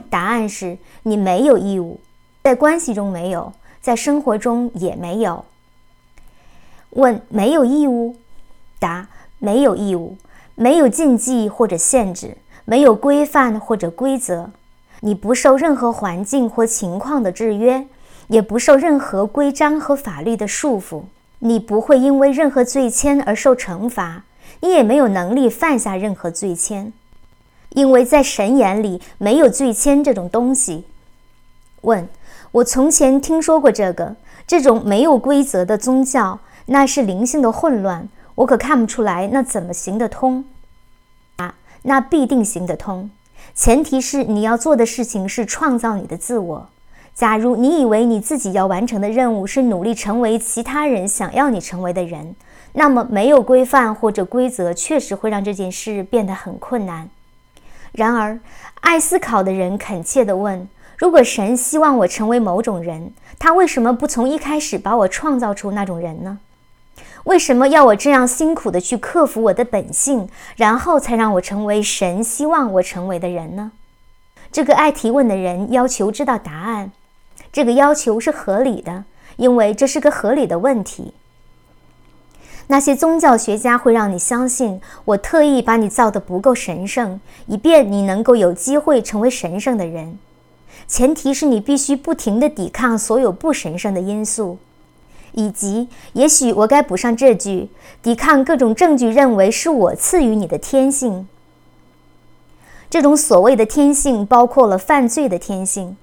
[0.10, 2.00] 答案是你没有义务，
[2.42, 3.52] 在关系中没有，
[3.86, 5.46] 在生活中也没有。
[6.90, 8.16] 问没有义务？
[8.80, 10.18] 答没有义务，
[10.56, 14.50] 没有禁忌或者限制，没有规范或者规则。
[15.02, 17.86] 你不受任何环境或情况的制约，
[18.26, 21.04] 也不受任何规章和法律的束缚。
[21.38, 24.24] 你不会因为任何罪愆而受惩罚，
[24.62, 26.92] 你也没有能力犯下任何罪愆，
[27.70, 30.86] 因为在神眼里没有罪愆这种东西。
[31.82, 32.10] 问：
[32.56, 34.16] 我从前听说过这个
[34.48, 40.46] 这种没有规则的宗教，那是灵性的混乱，我可看不出来那怎么行得通？
[41.36, 43.10] 啊，那必定行得通，
[43.54, 46.70] 前提是你要做的事情是创造你的自我。
[47.14, 52.38] 假如你以为你自己要完成的任务是努力成为其他人想要你成为的人，
[52.72, 57.10] 那么没有规范或者规则确实会让这件事变得很困难。
[57.92, 58.40] 然而，
[58.80, 66.40] 爱思考的人恳切地问：如果神希望我成为某种人，他为什么不从一开始把我创造出那种人呢？
[67.26, 73.72] 为什么要我这样辛苦的去克服我的本性，然后才让我成为神希望我成为的人呢？
[74.52, 76.92] 这个爱提问的人要求知道答案，
[77.52, 79.04] 这个要求是合理的，
[79.38, 81.14] 因为这是个合理的问题。
[82.68, 90.18] 那些宗教学家会让你相信，我特意把你造得不够神圣，以便你能够有机会成为神圣的人。
[90.88, 94.58] 前提是你必须不停地抵抗所有不神圣的因素，
[95.34, 97.70] 以及，也许我该补上这句：
[98.04, 101.28] 抵抗各种证据认为是我赐予你的天性。
[102.90, 105.98] 这种所谓的天性包括了犯罪的天性。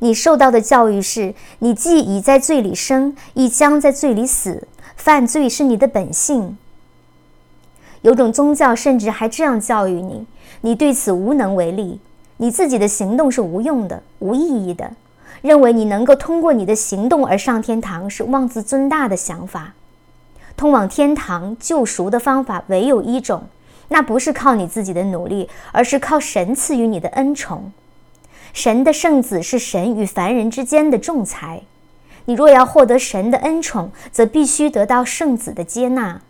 [0.00, 4.68] 你受到的教育是：你既已在罪里生，亦将在罪里死。
[4.94, 6.58] 犯罪是你的本性。
[8.02, 10.26] 有种宗教甚至还这样教育你：
[10.60, 11.98] 你对此无能为力，
[12.38, 14.92] 你自己的行动是无用的、无意义的。
[15.42, 19.74] 认为你能够通过你的行动而上天堂是妄自尊大的想法。
[20.56, 23.44] 通往天堂救赎的方法唯有一种，
[23.88, 27.70] 那不是靠你自己的努力，而是靠神赐予你的恩宠。
[28.52, 31.62] 神的圣子是神与凡人之间的仲裁。
[32.24, 36.22] 你若要获得神的恩宠，则必须得到圣子的接纳。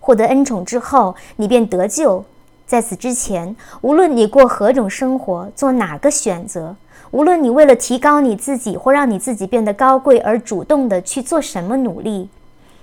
[0.00, 2.24] 获得恩宠之后，你便得救。
[2.66, 6.74] 在此之前，无论你过何种生活，做哪个选择，
[7.10, 12.28] 无论你为了提高你自己或让你自己变得高贵而主动的去做什么努力，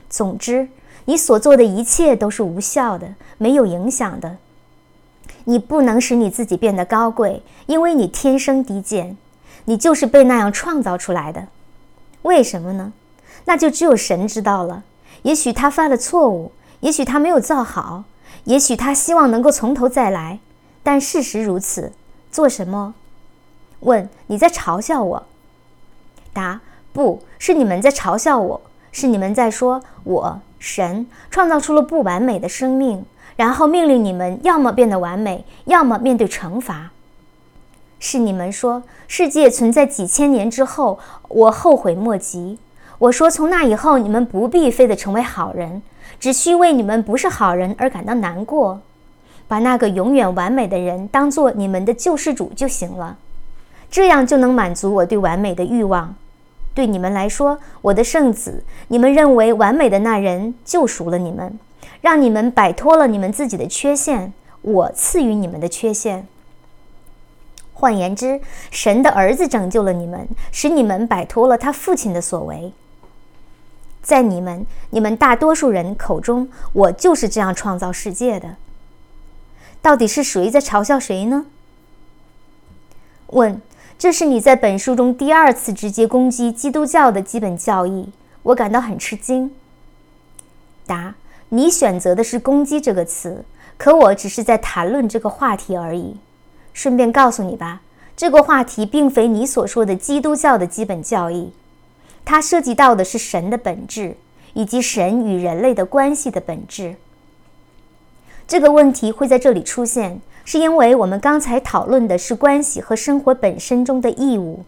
[0.10, 0.68] 总之，
[1.06, 4.38] 你所做的一切都是无效的，没有影响的。
[5.46, 9.18] 你不能使你自己变得高贵，因为你天生低贱，
[9.66, 11.48] 你就是被那样创造出来的。
[12.22, 12.94] 为什么呢？
[13.46, 14.84] 那就只有神知道了。
[15.24, 16.52] 也许他犯了错误，
[16.82, 18.04] 也许他没有造好，
[18.50, 20.40] 也许他希望能够从头再来。
[20.82, 21.94] 但事实如此。
[22.32, 22.96] 做什么？
[23.82, 25.24] 问你在嘲笑我？
[26.34, 36.92] 答不是你们在嘲笑我，是你们在说我神创造出了不完美的生命，然后命令你们要么变得完美，要么面对惩罚。
[38.00, 42.58] 是你们说世界存在几千年之后，我后悔莫及。
[43.00, 45.82] 我说从那以后，你们不必非得成为好人，
[46.20, 48.82] 只需为你们不是好人而感到难过，
[49.48, 53.18] 把那个永远完美的人当做你们的救世主就行了，
[53.90, 56.16] 这样就能满足我对完美的欲望。
[56.76, 61.58] 对你们来说，我的圣子，你们认为完美的那人救赎了你们，
[62.02, 66.28] 让你们摆脱了你们自己的缺陷，我赐予你们的缺陷。
[67.74, 68.40] 换言之，
[68.70, 72.72] 神的儿子拯救了你们，使你们摆脱了他父亲的所为。
[74.02, 78.56] 在你们、你们大多数人口中，我就是这样创造世界的。
[79.82, 81.46] 到底是谁在嘲笑谁呢？
[83.28, 83.62] 问：
[83.98, 88.10] 这是你在本书中第二次直接攻击基督教的基本教义，
[88.44, 89.52] 我感到很吃惊。
[90.86, 91.16] 答：
[91.50, 93.46] 你选择的是“攻击”这个词，
[93.78, 96.18] 可我只是在谈论这个话题而已。
[96.74, 97.82] 顺便告诉你吧，
[98.18, 101.52] 这个话题并非你所说的基督教的基本教义，
[102.30, 104.16] 它涉及到的是神的本质
[104.54, 106.94] 以及神与人类的关系的本质。
[108.48, 114.64] 这个问题会在这里出现，是因为我们刚才讨论的是关系和生活本身中的义务。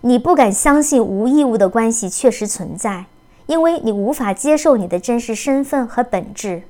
[0.00, 3.04] 你不敢相信无义务的关系确实存在，
[3.44, 6.62] 因为你无法接受你的真实身份和本质。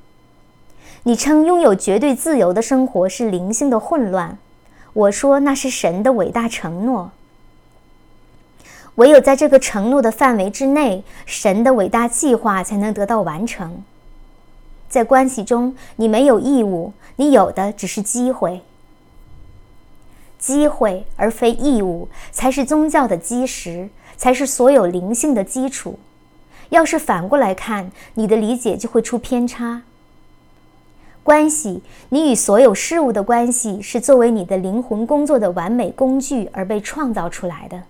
[1.05, 4.39] 你称拥有绝对自由的生活是灵性的混乱，
[4.93, 7.13] 我说那是神的伟大承诺。
[8.97, 13.83] 唯有在这个承诺的范围之内，神的伟大计划才能得到完成。
[14.89, 18.63] 在关系中，你没有义务，你有的只是机会。
[20.39, 25.99] 机会而非义务，才是宗教的基石，才是所有灵性的基础。
[26.69, 29.83] 要是反过来看，你的理解就会出偏差。
[31.23, 37.83] 关系，你与所有事物的关系是作为你的灵魂工作的完美工具而被创造出来的，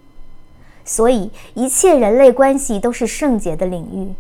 [0.85, 4.15] 所以一切人类关系都是圣洁的领域，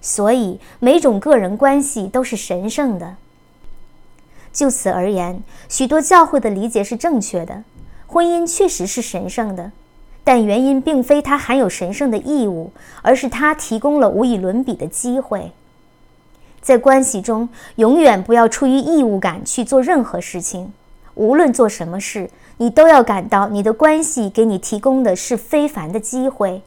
[0.00, 3.16] 所以每种个人关系都是神圣的。
[4.52, 7.64] 就此而言，许多教会的理解是正确的，
[8.06, 9.72] 婚姻确实是神圣的，
[10.22, 15.52] 但原因并非它含有神圣的义务，而是它提供了无以伦比的机会。
[16.60, 20.72] 在关系中，永远不要出于义务感去做任何事情。
[21.14, 26.62] 无论做什么事，你都要感到你的关系给你提供的是非凡的机会，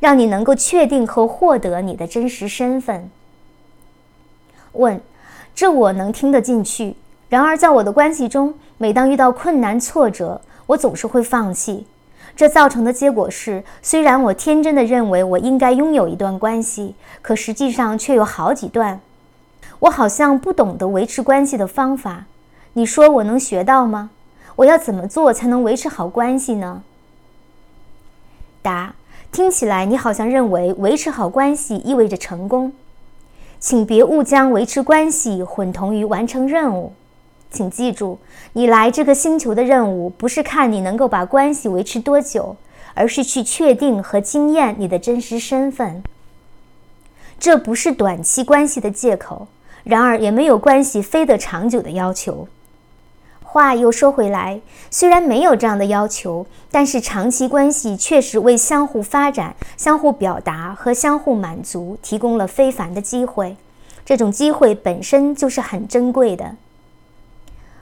[0.00, 3.10] 让你能够确定和获得你的真实身份。
[4.72, 5.00] 问：
[5.54, 6.96] 这我能听得进去。
[7.28, 11.86] 然而，在我的关系中，每当遇到困难挫折，我总是会放弃。
[12.34, 19.00] 这造成的结果是，虽然我天真的认为我应该拥有一段关系，可实际上却有好几段。
[19.80, 22.24] 我好像不懂得维持关系的方法。
[22.74, 24.10] 你说我能学到吗？
[24.56, 26.82] 我要怎么做才能维持好关系呢？
[28.62, 28.94] 答：
[29.30, 32.72] 听起来你好像认为维持好关系意味着成功，
[33.60, 36.92] 请别误将维持关系混同于完成任务。
[37.50, 38.18] 请记住，
[38.54, 42.56] 你来这个星球的任务不是看你能够把关系维持多久，
[42.94, 46.02] 而是去确定和经验你的真实身份。
[47.38, 49.48] 这不是短期关系的借口，
[49.84, 52.48] 然而也没有关系非得长久的要求。
[53.52, 63.58] 话又说回来，虽然没有这样的要求，但是长期关系确实为相互发展、相互表达和相互满足提供了非凡的机会。
[64.06, 66.56] 这种机会本身就是很珍贵的。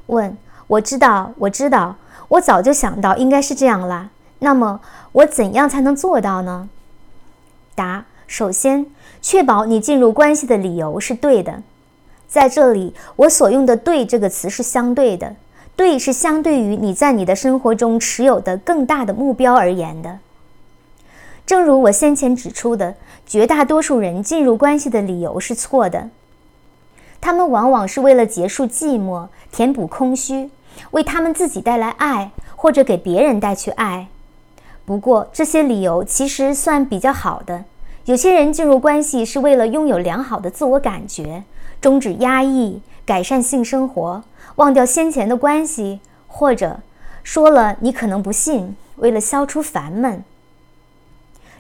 [0.07, 1.95] 问：我知道，我知道，
[2.31, 4.11] 我早就想到应该是这样啦。
[4.41, 4.81] 那么
[5.13, 6.69] 我怎样才能做到呢？
[7.77, 8.87] 答：首先，
[9.23, 11.63] 确保你进入关系的理由是对的。
[12.27, 15.37] 在这里，我所用的“对”这个词是相对的。
[15.81, 20.19] 对，是相对于你在你的生活中持有的更大的目标而言的。
[21.47, 26.11] 正如我先前指出的，绝大多数人进入关系的理由是错的。
[27.19, 30.51] 他们往往是为了结束寂寞、填补空虚、
[30.91, 34.09] 为他们自己带来爱，或者给别人带去爱。
[34.85, 37.65] 不过，这些理由其实算比较好的。
[38.05, 41.45] 有些人进入关系是为了拥有良好的自我感觉，
[41.81, 44.23] 终止压抑，改善性生活。
[44.61, 46.81] 忘掉先前的关系，或者
[47.23, 50.23] 说了你可能不信，为了消除烦闷，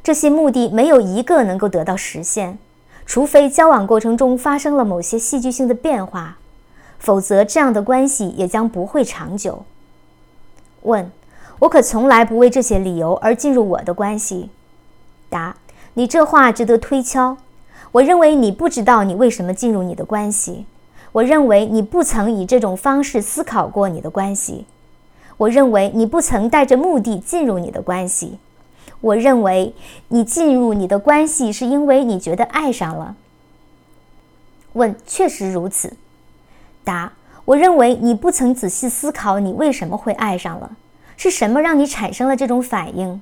[0.02, 2.58] 这些目的没有一个能够得到实现，
[3.06, 6.36] 除非交往过程中发生了某些戏剧性的变化，
[6.98, 9.64] 否则这样的关系也将不会长久。
[10.82, 11.10] 问：
[11.60, 14.50] 我可从来不为这些理由而进入我的关系。
[15.30, 15.56] 答：
[15.94, 17.38] 你这话值得推敲。
[17.92, 20.66] 我认为你不知道你为什么进入你的关系。
[21.12, 24.66] 我认为你不曾以这种方式思考过你的关系。
[25.36, 28.38] 我认为你不曾带着目的进入你的关系。
[29.00, 29.74] 我认为
[30.08, 33.16] 你进入你的关系是因为你觉得爱上了。
[34.74, 35.94] 问：确实如此。
[36.84, 37.12] 答：
[37.44, 40.70] 我认为你不曾仔细思考你为什么会爱上了，
[41.16, 43.20] 是什么让你产生了这种反应？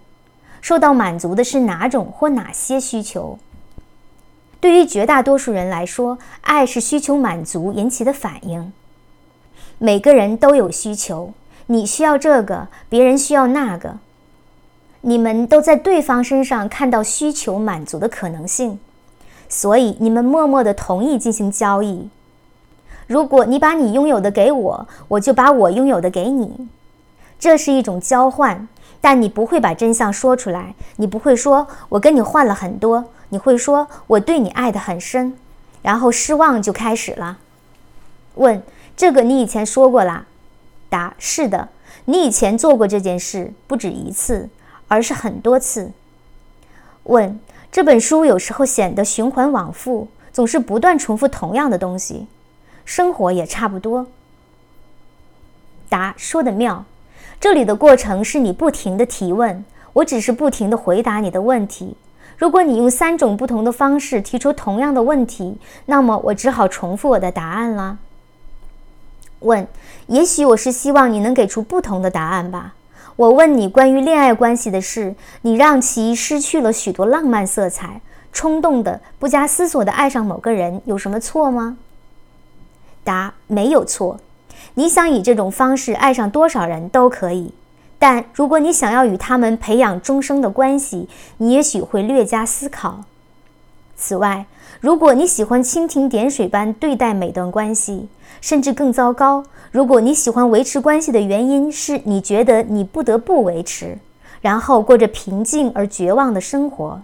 [0.61, 3.39] 受到满足的是哪种或哪些需求？
[4.61, 8.73] 对于绝大多数人来说，爱是需求满足引起的反应。
[9.79, 11.33] 每个人都有需求，
[11.67, 13.99] 你需要这个，别人需要那个，
[15.03, 18.81] 你们都在对方身上看到需求满足的可能性，
[19.49, 22.09] 所以你们默默的同意进行交易。
[23.07, 26.69] 如果你把你拥有的给我，我就把我拥有的给你，
[27.39, 28.67] 这是一种交换。
[29.01, 33.05] 但你不会把真相说出来，你不会说我跟你换了很多。
[33.31, 35.37] 你会说我对你爱得很深，
[35.83, 37.39] 然后失望就开始了。
[38.35, 38.63] 问
[38.97, 40.27] 这个你以前说过啦？
[40.89, 41.69] 答是的，
[42.07, 44.49] 你以前做过这件事不止一次，
[44.87, 45.93] 而是很多次。
[47.05, 47.39] 问
[47.71, 52.27] 这本书有时候显得循环往复，总是不断重复同样的东西，
[52.85, 54.07] 生活也差不多。
[55.91, 56.85] 答说的妙，
[57.39, 61.97] 这里的过程是你不停的提问，我只是不停的回答你的问题。
[62.39, 67.99] 如果你用三种不同的方式提出同样的问题，那么我只好重复我的答案了。
[69.41, 69.67] 问：
[70.07, 72.75] 也许我是希望你能给出不同的答案吧？
[73.17, 78.01] 我问你关于恋爱关系的事，你让其失去了许多浪漫色彩，
[78.33, 81.77] 冲动的、不加思索的爱上某个人，有什么错吗？
[83.03, 84.21] 答：没有错。
[84.75, 87.53] 你想以这种方式爱上多少人都可以。
[87.99, 93.01] 但如果你想要与他们培养终生的关系，你也许会略加思考。
[93.97, 94.47] 此外，
[94.81, 98.09] 如果你喜欢蜻蜓点水般对待每段关系，
[98.41, 103.99] 甚至更糟糕，如果你喜欢维持关系的原因是你觉得你不得不维持，
[104.41, 107.03] 然后过着平静而绝望的生活，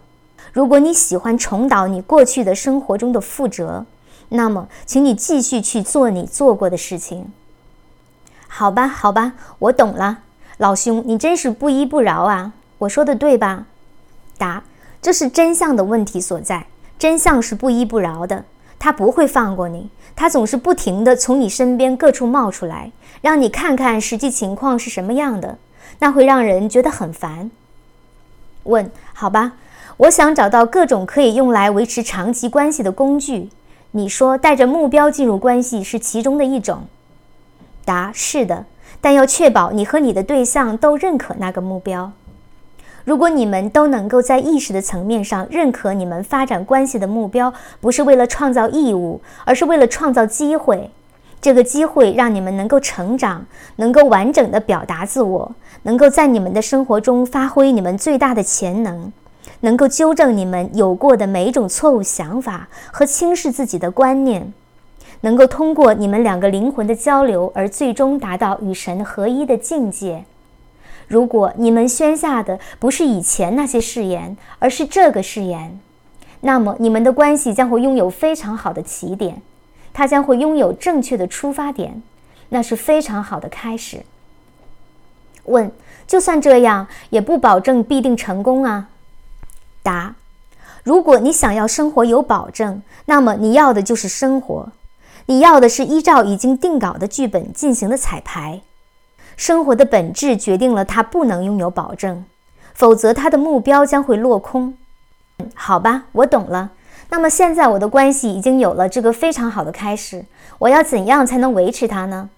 [0.52, 3.84] 如果你喜欢重蹈你过去的生活中的覆辙，
[4.28, 7.32] 那么，请你继续去做你做过的事情。
[8.46, 10.20] 好吧，好吧，我懂了。
[10.58, 12.52] 老兄，你真是不依不饶啊！
[12.78, 13.66] 我说的对吧？
[14.38, 14.62] 答：
[15.02, 16.66] 这是真相的问题所在。
[16.96, 18.44] 真相是不依不饶的，
[18.78, 25.58] 他不会放过你，他总是不停地从你身边各处冒出来，让你看看实际情况是什么样的，
[25.98, 27.50] 那会让人觉得很烦。
[28.62, 29.54] 问：好吧，
[29.96, 33.50] 我想找到各种可以用来维持长期关系的工具。
[33.90, 36.84] 你说带着目标进入关系是其中的一种。
[37.84, 38.64] 答：是的。
[39.04, 42.10] 但要确保你和你的对象都认可那个目标。
[43.04, 47.52] 如果你们都能够在意识的层面上认可你们发展关系的目标
[47.82, 50.90] 不是为了创造义务，而是为了创造机会，
[51.38, 53.44] 这个机会让你们能够成长，
[53.76, 59.12] 能够完整的表达自我，能够在你们的生活中发挥你们最大的潜能，
[59.60, 64.54] 能够纠正你们有过的每一种错误想法和轻视自己的观念，
[65.24, 70.24] 能够通过你们两个灵魂的交流而最终达到与神合一的境界。
[71.08, 75.80] 如果你们宣下的不是以前那些誓言，而是这个誓言，
[76.42, 79.40] 那么你们的关系将会拥有非常好的起点，
[79.94, 82.02] 它将会拥有正确的出发点，
[82.50, 84.04] 那是非常好的开始。
[85.44, 85.72] 问：
[86.06, 88.88] 就算这样，也不保证必定成功啊？
[89.82, 90.16] 答：
[90.82, 94.68] 如果你想要生活有保证，那么你要的就是生活，
[95.26, 98.60] 你要的是依照已经定稿的剧本进行的彩排。
[99.36, 102.24] 生活的本质决定了他不能拥有保证，
[102.72, 104.76] 否则他的目标将会落空。
[105.54, 106.70] 好吧，我懂了。
[107.10, 110.24] 那么现在我的关系已经有了这个非常好的开始，
[110.60, 112.30] 我要怎样才能维持它呢？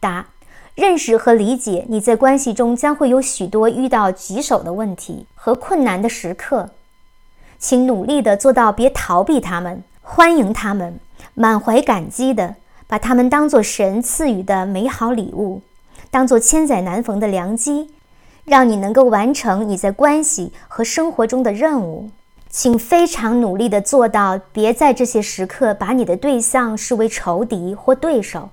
[0.00, 0.26] 答：
[0.74, 6.70] 认识和理解你在关系中将会有许多遇到棘手的问题和困难的时刻，
[7.58, 10.98] 请努力的做到别逃避他们，欢迎他们，
[11.38, 12.56] 满怀感激的
[12.86, 15.60] 把他们当作神赐予的美好礼物。
[16.10, 17.90] 当做千载难逢的良机，
[18.46, 22.08] 让你能够完成你在关系和生活中的任务。
[22.48, 28.48] 请非常努力地做到，别在这些时刻把你的对象视为仇敌或对手。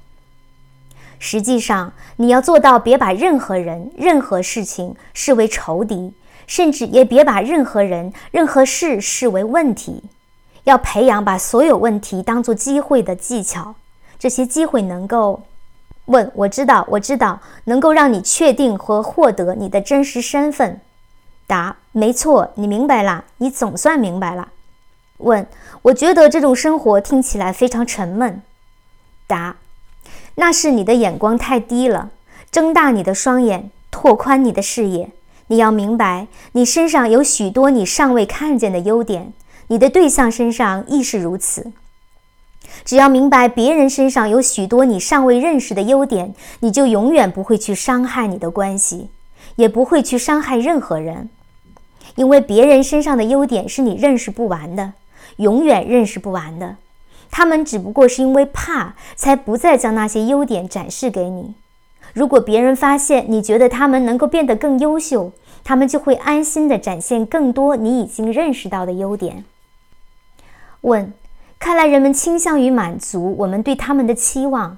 [1.20, 6.14] 实际上，你要做到别把任何人、任何事情视为仇敌，
[6.48, 10.04] 甚至也别把任何人、任何事视为问题。
[10.64, 13.76] 要培养把所有问题当作机会的技巧，
[14.18, 15.42] 这些机会能够。
[16.06, 20.82] 问：我知道，我知道，能够让你确定和获得你的真实身份。
[21.48, 24.50] 答：没错，你明白了，你总算明白了。
[25.20, 25.48] 问：
[25.84, 28.42] 我觉得这种生活听起来非常沉闷。
[29.28, 29.56] 答：
[30.36, 32.10] 那是你的眼光太低了。
[32.52, 35.12] 睁大你的双眼，拓宽你的视野。
[35.48, 39.32] 你要明白，你身上有许多你尚未看见的优点，
[39.74, 41.72] 你的对象身上亦是如此。
[42.86, 49.10] 只要明白别人身上有许多你尚未认识的优点，你就永远不会去伤害你的关系，
[49.56, 51.32] 也不会去伤害任何人，
[52.14, 54.94] 因为别人身上的优点是你认识不完的，
[55.38, 56.76] 永远认识不完的。
[57.32, 61.56] 他们只不过是因为怕，才不再将那些优点展示给你。
[62.14, 65.32] 如果别人发现你觉得他们能够变得更优秀，
[65.64, 69.44] 他们就会安心地展现更多你已经认识到的优点。
[70.84, 71.12] 问。
[71.60, 74.78] 看来人们倾向于满足我们对他们的期望。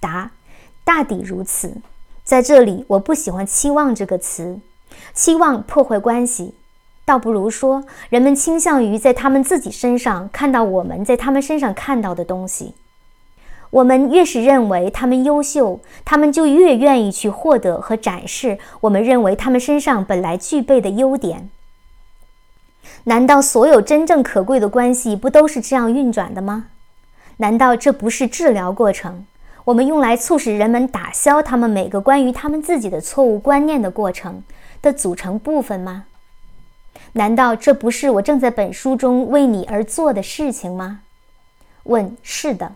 [0.00, 0.32] 答：
[0.84, 1.78] 大抵如此。
[2.22, 4.58] 在这里，我不喜欢“期望”这个词，
[5.12, 6.54] 期望破坏关系，
[7.04, 12.74] 倒不如说人们倾向于在他们自己身上看到我们在他们身上看到的东西。
[13.70, 21.50] 我们越是认为他们优秀，他们就越愿意去获得和展示我们认为他们身上本来具备的优点。
[23.04, 26.66] 难道所有真正可贵的关系不都是这样运转的吗？
[27.36, 29.26] 难道这不是治疗过程？
[29.64, 34.42] 我们用来促使人们打消他们每个关于他们自己的错误观念的过程
[34.80, 36.04] 的组成部分吗？
[37.12, 41.00] 难道这不是我正在本书中为你而做的事情吗？
[41.84, 42.72] 问：是的。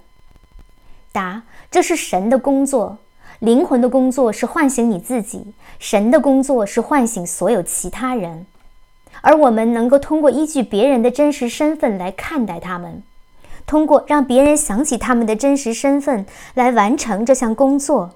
[1.13, 2.99] 答：这是神的工作。
[3.39, 8.47] 灵魂的工作是唤醒你自己，神的工作是唤醒所有其他人。
[9.23, 13.03] 而我们能够通过依据别人的真实身份来看待他们，
[13.67, 18.15] 通过让别人想起他们的真实身份来完成这项工作。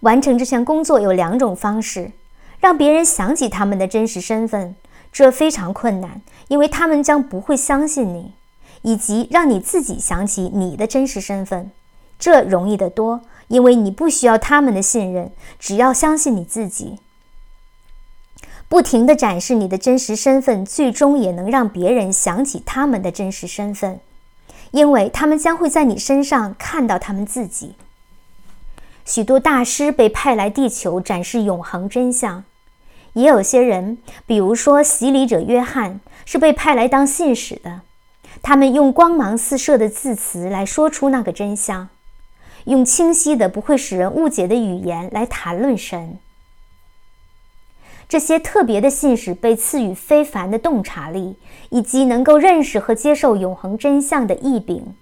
[0.00, 2.12] 完成这项工作有两种方式：
[2.58, 4.74] 让别人想起他们的真实身份，
[5.12, 8.32] 这非常困难，因为他们将不会相信你；
[8.82, 11.70] 以及让你自己想起你的真实身份，
[12.18, 16.98] 这容易得多，因为你不需要他们的信任，只要相信你自己。
[18.70, 23.98] 不停地展示你的真实身份，最终也能让别人想起他们的真实身份，
[24.70, 27.74] 因为他们将会在你身上看到他们自己。
[29.04, 32.44] 许多大师被派来地球展示永恒真相，
[33.14, 37.80] 也有些人，比如说洗礼者约翰，是被派来当信使的。
[38.40, 41.88] 他们用光芒四射的字词来说出那个真相，
[42.66, 46.18] 用清晰的、不会使人误解的语言来谈论神。
[48.10, 51.36] 这些特别的信使被赐予非凡的洞察力，
[51.68, 54.96] 以及能够认识和接受永恒真相的异禀。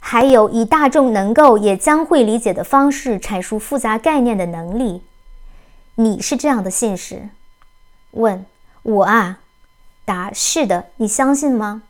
[0.00, 5.02] 还有以大众能够也将会理解的方式阐述复杂概念的能力。
[5.94, 7.28] 你是这样的信使？
[8.10, 8.44] 问
[8.82, 9.38] 我啊？
[10.04, 10.86] 答是的。
[10.96, 11.82] 你相信吗？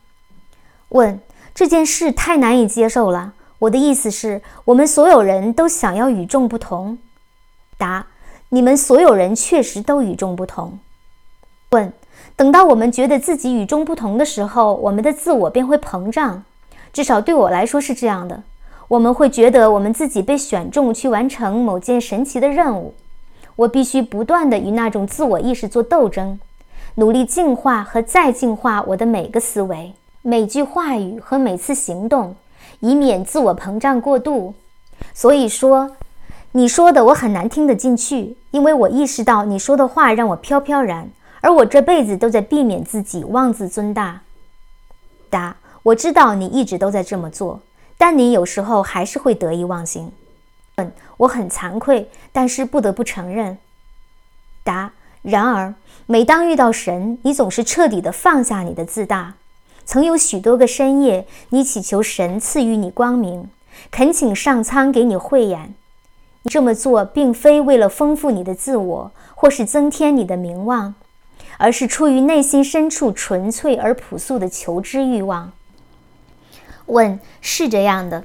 [0.89, 1.19] 问
[1.55, 3.33] 这件事太难以接受了。
[3.57, 6.99] 我的意思是，我们所有人都想要与众不同。
[7.75, 8.05] 答：
[8.53, 10.77] 你们所有人确实都与众不同。
[11.71, 11.91] 问：
[12.35, 16.43] 等到我们觉得自己与众不同的时候，我们的自我便会膨胀。
[16.93, 18.43] 至少对我来说是这样的。
[18.89, 22.93] 我们会觉得我们自己被选中去完成某件神奇的任务。
[23.55, 26.39] 我必须不断地与那种自我意识做斗争，
[26.93, 32.35] 努力进化和再进化我的每个思维、每句话语和每次行动，
[32.81, 34.53] 以免自我膨胀过度。
[35.11, 35.89] 所以说，
[36.55, 41.09] 你说的我很难听得进去，因为我意识到你说的话让我飘飘然，
[41.41, 44.21] 而我这辈子都在避免自己妄自尊大。
[45.31, 47.59] 答：我知道你一直都在这么做，
[47.97, 50.11] 但你有时候还是会得意忘形。
[50.75, 53.57] 嗯我很惭愧，但是不得不承认。
[54.63, 54.91] 答：
[55.23, 55.73] 然而，
[56.05, 59.33] 每当遇到神，你总是彻底的放下你的自大。
[59.85, 63.49] 曾有许多个深夜，你祈求神赐予你光明，
[63.89, 65.73] 恳请上苍给你慧眼。
[66.43, 70.93] 你这么做，并非为了丰富你的自我，或是增添你的名望，
[71.57, 75.51] 而是出于内心深处纯粹而朴素的求知欲望。
[76.85, 78.23] 问：是这样的？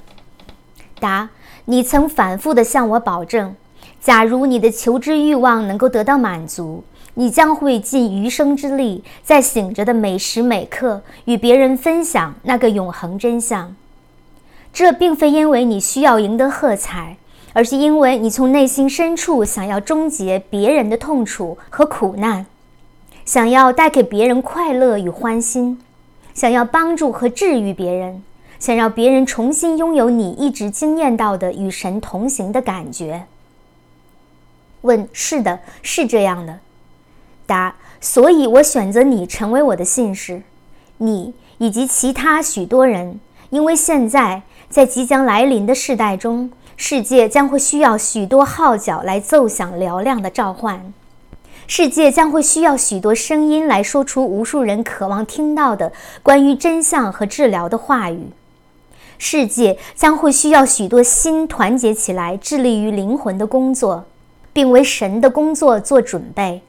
[1.00, 1.30] 答。
[1.70, 3.54] 你曾反复地向我保证，
[4.00, 13.76] 假如你的求知欲望能够得到满足，你将会尽余生之力，在醒着的每时每刻与别人分享那个永恒真相。
[14.72, 17.18] 这并非因为你需要赢得喝彩，
[17.58, 22.46] 而是因为你从内心深处想要终结别人的痛楚和苦难，
[23.24, 25.80] 想要带给别人快乐与欢心，
[26.32, 28.22] 想要帮助和治愈别人。
[28.60, 33.24] 想让别人重新拥有你一直惊艳到的与神同行的感觉。
[34.82, 36.60] 问：是的，是这样的。
[37.44, 40.42] 答：所以我选择你成为我的信使。
[40.98, 43.18] 你以及其他许多人，
[43.50, 46.50] 因为现在在即将来临的世代中，
[46.80, 50.94] 世界将会需要许多号角来奏响嘹亮的召唤。
[51.66, 58.28] 世界将会需要许多声音来说出无数人渴望听到的关于真相和治疗的话语。
[59.18, 64.06] 世界将会需要许多心团结起来，致力于灵魂的工作，
[64.52, 66.62] 并为神的工作做准备。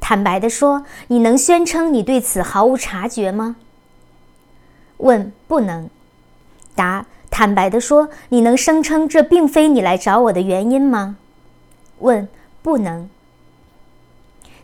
[0.00, 3.56] 坦白地说，你能宣称你对此毫无察觉吗？
[4.96, 5.90] 问：不能。
[6.74, 11.16] 答：坦白地说，你能声称这并非你来找我的原因吗？
[12.00, 12.28] 问：
[12.62, 13.08] 不能。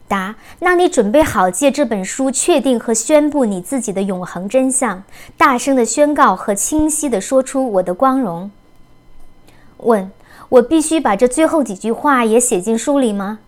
[0.06, 5.02] 答：那你准备好借这本书确定和宣布你自己的永恒真相，
[5.36, 8.50] 大声的宣告和清晰的说出我的光荣。
[9.78, 10.10] 问：
[10.48, 13.38] 我必须把这最后几句话也写进书里吗？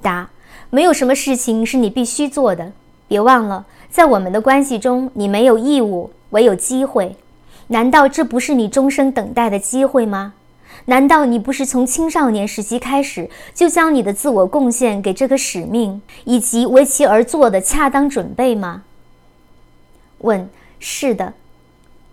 [0.00, 0.30] 答：
[0.70, 2.72] 没有什么事情是你必须做的。
[3.08, 7.16] 别忘了，在我们的关系中，你没有义务，唯有机会。
[7.74, 10.34] 难道这不是你终生等待的机会吗？
[10.84, 18.84] 难道你不是从青少年时期开始就将你的自我贡献给这个使命，以及为其而做的恰当准备吗？
[20.18, 20.48] 问：
[20.78, 21.32] 是的。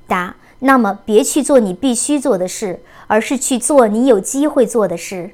[0.07, 5.29] 答：那么别去做你必须做的事，而是去做你有机会做的事。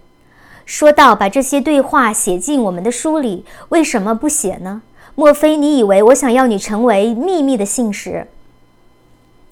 [0.66, 4.82] 说到把这些对话写进我们的书里，为什么不写呢？
[5.16, 8.28] 莫非你以为我想要你成为秘密的信使？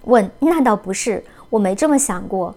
[0.05, 2.55] 问：那倒不是，我没这么想过。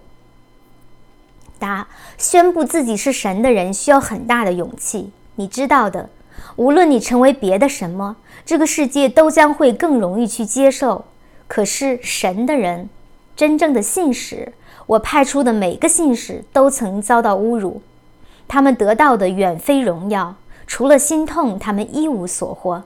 [1.59, 5.11] 答：宣布自己是神的人需要很大的勇气。
[5.35, 6.09] 你知道的，
[6.57, 11.05] 无论你成为别的什么，这个世界都将会更容易去接受。
[11.47, 12.89] 可是神的人，
[13.35, 14.53] 真正的信使，
[14.87, 17.83] 我派出的每个信使都曾遭到侮辱，
[18.47, 20.35] 他们得到的远非荣耀，
[20.67, 22.85] 除了心痛，他们一无所获。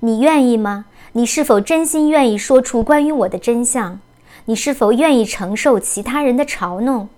[0.00, 0.86] 你愿意吗？
[1.14, 4.00] 你是否真心愿意说出关于我的真相？
[4.46, 7.08] 你是否愿意承受其他人的嘲弄？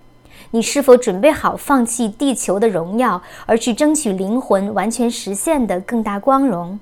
[0.51, 6.79] 你是否准备好放弃地球的荣耀，而去争取灵魂完全实现的更大光荣？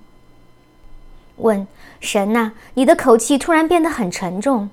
[1.38, 1.68] 问
[1.99, 4.70] 神呐，你的口气突然变得很沉重。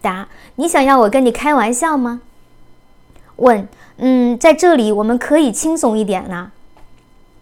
[0.00, 2.22] 答：你想要我跟你开玩笑吗？
[3.36, 6.52] 问：嗯，在这里我们可以轻松一点呢。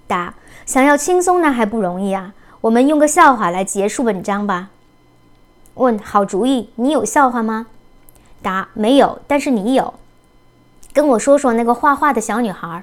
[0.08, 0.34] 答：
[0.66, 2.34] 想要轻松那还不容易啊。
[2.62, 4.70] 我们用个笑话来结束本章吧。
[5.74, 7.66] 问：好主意，你有笑话吗？
[8.42, 9.94] 答：没有，但是你有。
[10.92, 12.82] 跟我说说那个画画的小女孩。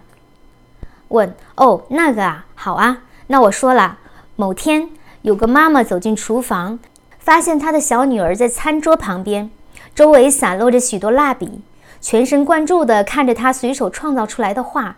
[1.09, 3.01] 问哦，那个啊，好啊。
[3.27, 3.97] 那我说了，
[4.37, 4.89] 某天
[5.23, 6.79] 有个妈妈走进厨房，
[7.19, 9.51] 发现她的小女儿在餐桌旁边，
[9.93, 11.59] 周围散落着许多蜡笔，
[11.99, 14.95] 全神贯注地看着她随手创造出来的画。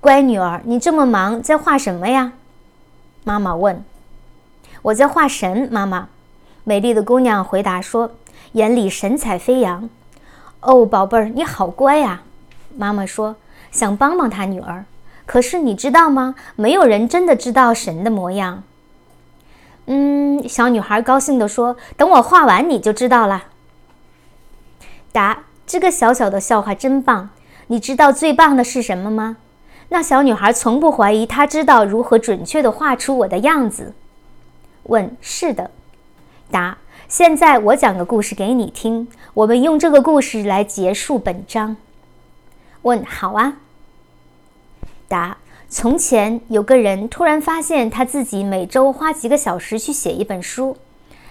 [0.00, 2.32] 乖女儿，你这么忙，在画什么呀？
[3.28, 3.84] 妈妈问。
[4.80, 6.08] 我在画神，妈妈。
[6.64, 8.12] 美丽的姑娘回答说，
[8.52, 9.90] 眼里神采飞扬。
[10.60, 12.22] 哦，宝贝儿，你好乖呀。
[12.74, 13.36] 妈妈说，
[13.70, 14.86] 想帮帮她女儿。
[15.26, 16.36] 可是你知道吗？
[16.56, 18.62] 没有人真的知道神的模样。
[19.84, 23.44] 嗯，小女孩高兴地说：“等我画完，你就知道了。”
[25.12, 27.28] 答：这个小小的笑话真棒。
[27.66, 29.36] 你知道最棒的是什么吗？
[29.90, 33.94] 那小女孩从不怀疑，她知道如何准确地画出我的样子。
[34.84, 35.70] 问：是的。
[36.50, 36.78] 答：
[37.08, 41.76] 现在我讲个故事给你听，我们用这个故事来结束本章。
[42.82, 43.58] 问：好啊。
[45.06, 45.38] 答。
[45.70, 50.78] 从前有个人突然发现，他自己每周花几个小时去写一本书。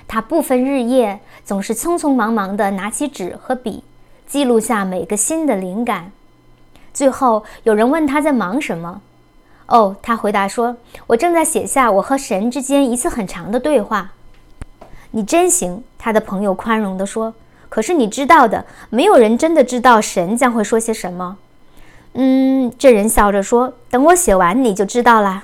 [0.07, 3.83] 他不分日夜，总是匆匆忙忙地拿起纸和笔，
[4.27, 6.11] 记录下每个新的灵感。
[6.97, 9.01] 最后有人问他在忙什么？
[9.67, 10.75] 哦，他回答说
[11.05, 14.13] ：“我正在写下我和神之间一次很长的对话。”
[15.11, 17.35] 你真行，他的朋友宽容地说。
[17.69, 21.37] 可是你知道的，没有人真的知道神将会说些什么。
[22.13, 25.43] 嗯，这人笑着说：“等我写完，你就知道了。”